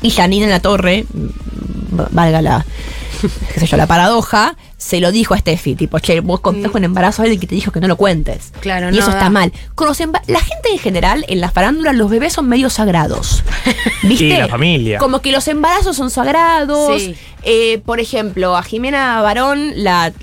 Y 0.02 0.12
Janine 0.12 0.46
en 0.46 0.52
la 0.52 0.62
torre, 0.62 1.06
mm, 1.14 2.02
valga 2.12 2.42
la, 2.42 2.66
qué 3.54 3.60
sé 3.60 3.68
yo, 3.68 3.78
la 3.78 3.88
paradoja, 3.88 4.56
se 4.80 5.02
lo 5.02 5.12
dijo 5.12 5.34
a 5.34 5.38
Steffi, 5.38 5.76
tipo, 5.76 6.00
che, 6.00 6.22
vos 6.22 6.40
contás 6.40 6.72
con 6.72 6.86
embarazo 6.86 7.22
a 7.22 7.26
alguien 7.26 7.40
que 7.42 7.48
te 7.48 7.54
dijo 7.54 7.70
que 7.74 7.82
no 7.82 7.88
lo 7.90 7.98
cuentes. 7.98 8.54
Claro, 8.62 8.88
y 8.88 8.94
no 8.94 8.98
eso 9.00 9.08
da. 9.12 9.18
está 9.18 9.30
mal. 9.30 9.52
Con 9.76 9.88
los 9.90 10.00
emba- 10.00 10.22
la 10.28 10.40
gente 10.40 10.70
en 10.72 10.80
general, 10.80 11.26
en 11.28 11.42
la 11.42 11.52
farándula, 11.52 11.92
los 11.92 12.10
bebés 12.10 12.32
son 12.32 12.48
medio 12.48 12.70
sagrados. 12.70 13.44
¿Viste? 14.04 14.24
Y 14.26 14.38
la 14.38 14.48
familia. 14.48 14.98
Como 14.98 15.20
que 15.22 15.34
los 15.34 15.48
embarazos 15.50 15.98
son 15.98 16.10
sagrados. 16.10 17.02
Sí. 17.02 17.14
Eh, 17.44 17.82
por 17.86 18.00
ejemplo, 18.00 18.56
a 18.56 18.64
Jimena 18.64 19.22
Barón 19.22 19.74
la 19.76 20.14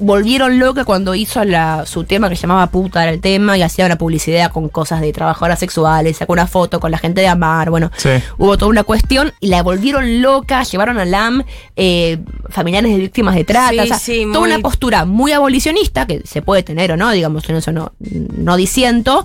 volvieron 0.00 0.58
loca 0.58 0.84
cuando 0.84 1.14
hizo 1.14 1.44
la, 1.44 1.84
su 1.86 2.04
tema 2.04 2.28
que 2.28 2.36
se 2.36 2.42
llamaba 2.42 2.66
Puta, 2.68 3.02
era 3.02 3.12
el 3.12 3.20
tema, 3.20 3.56
y 3.56 3.62
hacía 3.62 3.86
una 3.86 3.96
publicidad 3.96 4.50
con 4.50 4.68
cosas 4.68 5.00
de 5.00 5.12
trabajadoras 5.12 5.58
sexuales, 5.58 6.16
sacó 6.16 6.32
una 6.32 6.46
foto 6.46 6.80
con 6.80 6.90
la 6.90 6.98
gente 6.98 7.20
de 7.20 7.28
Amar, 7.28 7.70
bueno, 7.70 7.90
Sí. 7.96 8.10
hubo 8.38 8.56
toda 8.56 8.70
una 8.70 8.84
cuestión 8.84 9.32
y 9.40 9.48
la 9.48 9.62
volvieron 9.62 10.22
loca, 10.22 10.62
llevaron 10.64 10.98
a 10.98 11.04
LAM 11.04 11.44
eh, 11.76 12.18
familiares 12.48 12.90
de 12.92 12.98
víctimas 12.98 13.34
de 13.34 13.44
trata, 13.44 13.70
Sí, 13.72 13.78
o 13.78 13.86
sea, 13.86 13.98
sí, 13.98 14.22
toda 14.32 14.40
muy- 14.40 14.50
una 14.52 14.58
postura 14.60 15.04
muy 15.04 15.32
abolicionista, 15.32 16.06
que 16.06 16.22
se 16.26 16.42
puede 16.42 16.62
tener 16.62 16.92
o 16.92 16.96
no, 16.96 17.10
digamos, 17.12 17.48
en 17.48 17.56
eso 17.56 17.72
no, 17.72 17.92
no 18.00 18.56
disiento, 18.56 19.24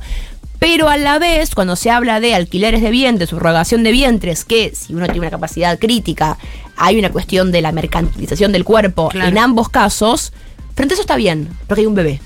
pero 0.59 0.89
a 0.89 0.97
la 0.97 1.19
vez, 1.19 1.53
cuando 1.53 1.75
se 1.75 1.91
habla 1.91 2.19
de 2.19 2.33
alquileres 2.33 2.81
de 2.81 2.89
vientres, 2.89 3.29
subrogación 3.29 3.83
de 3.83 3.91
vientres, 3.91 4.45
que 4.45 4.73
si 4.73 4.93
uno 4.93 5.05
tiene 5.05 5.19
una 5.19 5.29
capacidad 5.29 5.77
crítica, 5.77 6.37
hay 6.77 6.97
una 6.97 7.09
cuestión 7.11 7.51
de 7.51 7.61
la 7.61 7.71
mercantilización 7.71 8.51
del 8.51 8.63
cuerpo 8.63 9.09
Claro. 9.09 9.29
en 9.29 9.37
ambos 9.37 9.69
casos, 9.69 10.33
frente 10.75 10.93
a 10.93 10.95
eso 10.95 11.01
está 11.01 11.15
bien, 11.15 11.49
porque 11.67 11.81
hay 11.81 11.87
un 11.87 11.95
bebé. 11.95 12.21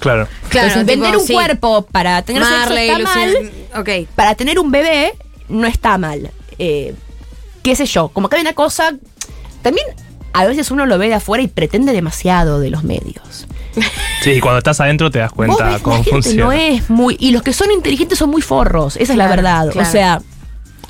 Claro. 0.00 0.28
Claro, 0.48 0.68
Entonces, 0.68 0.86
tipo, 0.86 0.86
vender 1.02 1.16
un 1.16 1.26
sí. 1.26 1.32
cuerpo 1.32 1.82
para 1.90 2.20
tener 2.22 2.42
Marley, 2.42 2.88
sexo 2.90 3.02
está 3.02 3.14
mal, 3.18 3.52
Ok. 3.80 4.08
para 4.14 4.34
tener 4.34 4.58
un 4.58 4.70
bebé 4.70 5.14
no 5.48 5.66
está 5.66 5.96
mal. 5.98 6.30
Eh, 6.58 6.94
qué 7.62 7.76
sé 7.76 7.86
yo, 7.86 8.08
como 8.08 8.28
que 8.28 8.36
hay 8.36 8.42
una 8.42 8.54
cosa, 8.54 8.94
también 9.62 9.86
a 10.32 10.44
veces 10.46 10.70
uno 10.72 10.84
lo 10.84 10.98
ve 10.98 11.08
de 11.08 11.14
afuera 11.14 11.42
y 11.42 11.46
pretende 11.46 11.92
demasiado 11.92 12.60
de 12.60 12.70
los 12.70 12.82
medios. 12.84 13.46
Sí, 14.22 14.40
cuando 14.40 14.56
estás 14.58 14.80
adentro 14.80 15.10
te 15.10 15.18
das 15.18 15.30
Vos 15.32 15.36
cuenta 15.36 15.64
ves, 15.72 15.82
cómo 15.82 15.96
la 15.98 16.02
gente 16.04 16.10
funciona. 16.22 16.44
no 16.44 16.52
es 16.52 16.88
muy... 16.88 17.14
Y 17.20 17.30
los 17.32 17.42
que 17.42 17.52
son 17.52 17.70
inteligentes 17.70 18.18
son 18.18 18.30
muy 18.30 18.40
forros, 18.40 18.96
esa 18.96 19.12
es 19.12 19.18
la 19.18 19.28
verdad. 19.28 19.68
claro. 19.70 19.86
O 19.86 19.92
sea, 19.92 20.22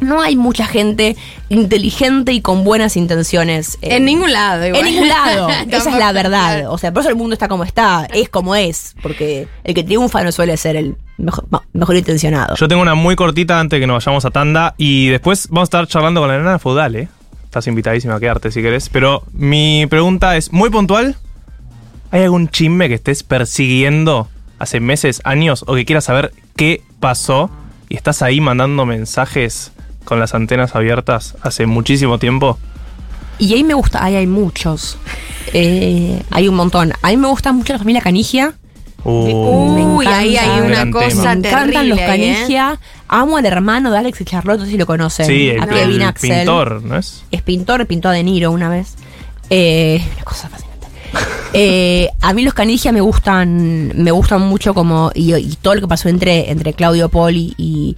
no 0.00 0.20
hay 0.20 0.36
mucha 0.36 0.66
gente 0.66 1.16
inteligente 1.48 2.32
y 2.32 2.40
con 2.40 2.64
buenas 2.64 2.96
intenciones. 2.96 3.78
eh, 3.82 3.96
En 3.96 4.04
ningún 4.04 4.32
lado, 4.32 4.66
igual. 4.66 4.86
En 4.86 4.92
ningún 4.92 5.08
lado. 5.08 5.48
Esa 5.70 5.90
es 5.90 5.96
la 5.98 6.12
verdad. 6.12 6.70
O 6.70 6.78
sea, 6.78 6.92
por 6.92 7.00
eso 7.02 7.10
el 7.10 7.16
mundo 7.16 7.34
está 7.34 7.48
como 7.48 7.64
está. 7.64 8.06
Es 8.12 8.28
como 8.28 8.54
es. 8.54 8.94
Porque 9.02 9.48
el 9.64 9.74
que 9.74 9.84
triunfa 9.84 10.22
no 10.22 10.32
suele 10.32 10.56
ser 10.56 10.76
el 10.76 10.96
mejor, 11.72 11.96
intencionado. 11.96 12.56
Yo 12.56 12.68
tengo 12.68 12.82
una 12.82 12.94
muy 12.94 13.16
cortita 13.16 13.60
antes 13.60 13.78
que 13.80 13.86
nos 13.86 14.04
vayamos 14.04 14.24
a 14.24 14.30
tanda 14.30 14.74
y 14.76 15.08
después 15.08 15.48
vamos 15.48 15.62
a 15.62 15.68
estar 15.68 15.86
charlando 15.86 16.20
con 16.20 16.28
la 16.28 16.38
nena 16.38 16.52
de 16.52 16.58
feudal, 16.58 16.96
¿eh? 16.96 17.08
Estás 17.44 17.66
invitadísima 17.68 18.16
a 18.16 18.20
quedarte 18.20 18.50
si 18.50 18.62
querés. 18.62 18.88
Pero 18.88 19.22
mi 19.32 19.86
pregunta 19.88 20.36
es 20.36 20.52
muy 20.52 20.70
puntual. 20.70 21.16
¿Hay 22.10 22.22
algún 22.22 22.48
chisme 22.48 22.88
que 22.88 22.94
estés 22.94 23.22
persiguiendo 23.22 24.28
hace 24.58 24.80
meses, 24.80 25.20
años 25.24 25.64
o 25.66 25.74
que 25.74 25.84
quieras 25.84 26.04
saber 26.04 26.32
qué 26.56 26.82
pasó 27.00 27.50
y 27.88 27.96
estás 27.96 28.22
ahí 28.22 28.40
mandando 28.40 28.86
mensajes 28.86 29.72
con 30.04 30.20
las 30.20 30.34
antenas 30.34 30.74
abiertas 30.74 31.36
hace 31.42 31.66
muchísimo 31.66 32.18
tiempo? 32.18 32.58
Y 33.38 33.54
ahí 33.54 33.64
me 33.64 33.74
gusta, 33.74 34.04
ahí 34.04 34.16
hay 34.16 34.26
muchos. 34.26 34.98
Eh, 35.56 36.20
hay 36.30 36.48
un 36.48 36.56
montón. 36.56 36.94
A 37.02 37.10
mí 37.10 37.16
me 37.16 37.28
gusta 37.28 37.52
mucho 37.52 37.74
la 37.74 37.78
familia 37.78 38.00
Canigia. 38.00 38.54
Uh, 39.04 39.98
Uy, 39.98 40.06
ahí 40.06 40.36
hay 40.36 40.60
una 40.62 40.90
cosa. 40.90 41.06
Me 41.06 41.12
encantan 41.12 41.42
terrible 41.42 41.84
los 41.84 41.98
ahí, 41.98 42.04
¿eh? 42.24 42.34
Canigia. 42.34 42.80
Amo 43.06 43.36
al 43.36 43.46
hermano 43.46 43.92
de 43.92 43.98
Alex 43.98 44.20
y 44.22 44.24
Charlotte, 44.24 44.58
no 44.58 44.64
sé 44.64 44.72
si 44.72 44.78
lo 44.78 44.86
conocen. 44.86 45.26
sí, 45.26 45.50
el, 45.50 45.62
a 45.62 45.66
Kevin 45.68 45.96
el 45.96 46.02
Axel. 46.02 46.30
pintor, 46.38 46.82
¿no 46.82 46.96
es? 46.96 47.22
Es 47.30 47.42
pintor, 47.42 47.86
pintó 47.86 48.08
a 48.08 48.12
De 48.12 48.24
Niro 48.24 48.50
una 48.50 48.68
vez. 48.68 48.94
Eh, 49.50 50.02
una 50.16 50.24
cosa 50.24 50.48
fascinante. 50.48 50.88
Eh, 51.56 52.08
a 52.20 52.32
mí 52.32 52.42
los 52.42 52.52
Canigia 52.52 52.90
me 52.90 53.00
gustan, 53.00 53.92
me 53.94 54.10
gustan 54.10 54.40
mucho 54.40 54.74
como 54.74 55.12
y, 55.14 55.32
y 55.36 55.54
todo 55.62 55.76
lo 55.76 55.82
que 55.82 55.86
pasó 55.86 56.08
entre 56.08 56.50
entre 56.50 56.72
Claudio 56.72 57.08
Poli 57.08 57.54
y 57.56 57.96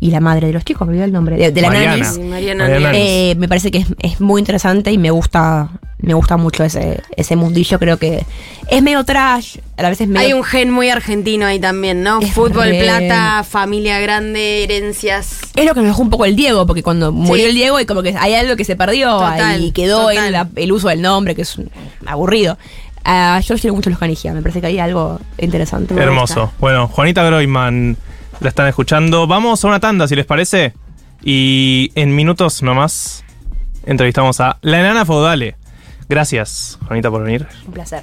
y 0.00 0.10
la 0.10 0.20
madre 0.20 0.46
de 0.46 0.52
los 0.54 0.64
chicos, 0.64 0.86
me 0.86 0.92
olvidé 0.92 1.04
el 1.04 1.12
nombre 1.12 1.36
de, 1.36 1.52
de 1.52 1.60
la 1.60 1.68
Mariana. 1.68 1.96
Nanis. 1.96 2.14
Sí, 2.14 2.20
Mariana 2.22 2.64
Mariana. 2.68 2.92
Eh, 2.94 3.34
me 3.36 3.48
parece 3.48 3.70
que 3.70 3.78
es, 3.78 3.86
es 4.00 4.20
muy 4.20 4.40
interesante 4.40 4.90
y 4.92 4.98
me 4.98 5.10
gusta 5.10 5.68
me 6.02 6.14
gusta 6.14 6.38
mucho 6.38 6.64
ese 6.64 7.02
ese 7.14 7.36
mundillo. 7.36 7.78
Creo 7.78 7.98
que 7.98 8.24
es 8.70 8.82
medio 8.82 9.04
trash, 9.04 9.58
a 9.76 9.88
veces 9.90 10.08
medio 10.08 10.26
Hay 10.26 10.32
un 10.32 10.42
gen 10.42 10.70
muy 10.70 10.88
argentino 10.88 11.44
ahí 11.44 11.58
también, 11.58 12.02
¿no? 12.02 12.20
Es 12.22 12.32
Fútbol, 12.32 12.70
re- 12.70 12.80
plata, 12.82 13.44
familia 13.44 14.00
grande, 14.00 14.64
herencias. 14.64 15.40
Es 15.54 15.66
lo 15.66 15.74
que 15.74 15.80
me 15.82 15.88
dejó 15.88 16.00
un 16.00 16.08
poco 16.08 16.24
el 16.24 16.34
Diego, 16.36 16.66
porque 16.66 16.82
cuando 16.82 17.12
murió 17.12 17.44
Sí. 17.44 17.50
el 17.50 17.54
Diego 17.54 17.78
y 17.78 17.84
como 17.84 18.02
que 18.02 18.14
hay 18.18 18.32
algo 18.32 18.56
que 18.56 18.64
se 18.64 18.76
perdió 18.76 19.10
Total, 19.18 19.62
y 19.62 19.72
quedó 19.72 20.10
en 20.10 20.32
la- 20.32 20.48
el 20.56 20.72
uso 20.72 20.88
del 20.88 21.02
nombre, 21.02 21.34
que 21.34 21.42
es 21.42 21.58
un- 21.58 21.70
aburrido. 22.06 22.56
Ah, 23.04 23.38
yo 23.44 23.56
quiero 23.56 23.74
mucho 23.74 23.90
los 23.90 23.98
canigia, 23.98 24.32
me 24.32 24.40
parece 24.40 24.62
que 24.62 24.68
hay 24.68 24.78
algo 24.78 25.20
interesante. 25.36 25.94
Hermoso. 25.94 26.50
Bueno, 26.60 26.88
Juanita 26.88 27.22
Groyman 27.24 27.98
la 28.40 28.48
están 28.48 28.66
escuchando. 28.66 29.26
Vamos 29.26 29.64
a 29.64 29.68
una 29.68 29.80
tanda, 29.80 30.08
si 30.08 30.16
les 30.16 30.26
parece. 30.26 30.74
Y 31.22 31.92
en 31.94 32.14
minutos 32.14 32.62
nomás 32.62 33.24
entrevistamos 33.84 34.40
a 34.40 34.58
la 34.62 34.80
enana 34.80 35.04
feudale. 35.04 35.56
Gracias, 36.08 36.78
Juanita, 36.86 37.10
por 37.10 37.22
venir. 37.22 37.46
Un 37.66 37.72
placer. 37.72 38.02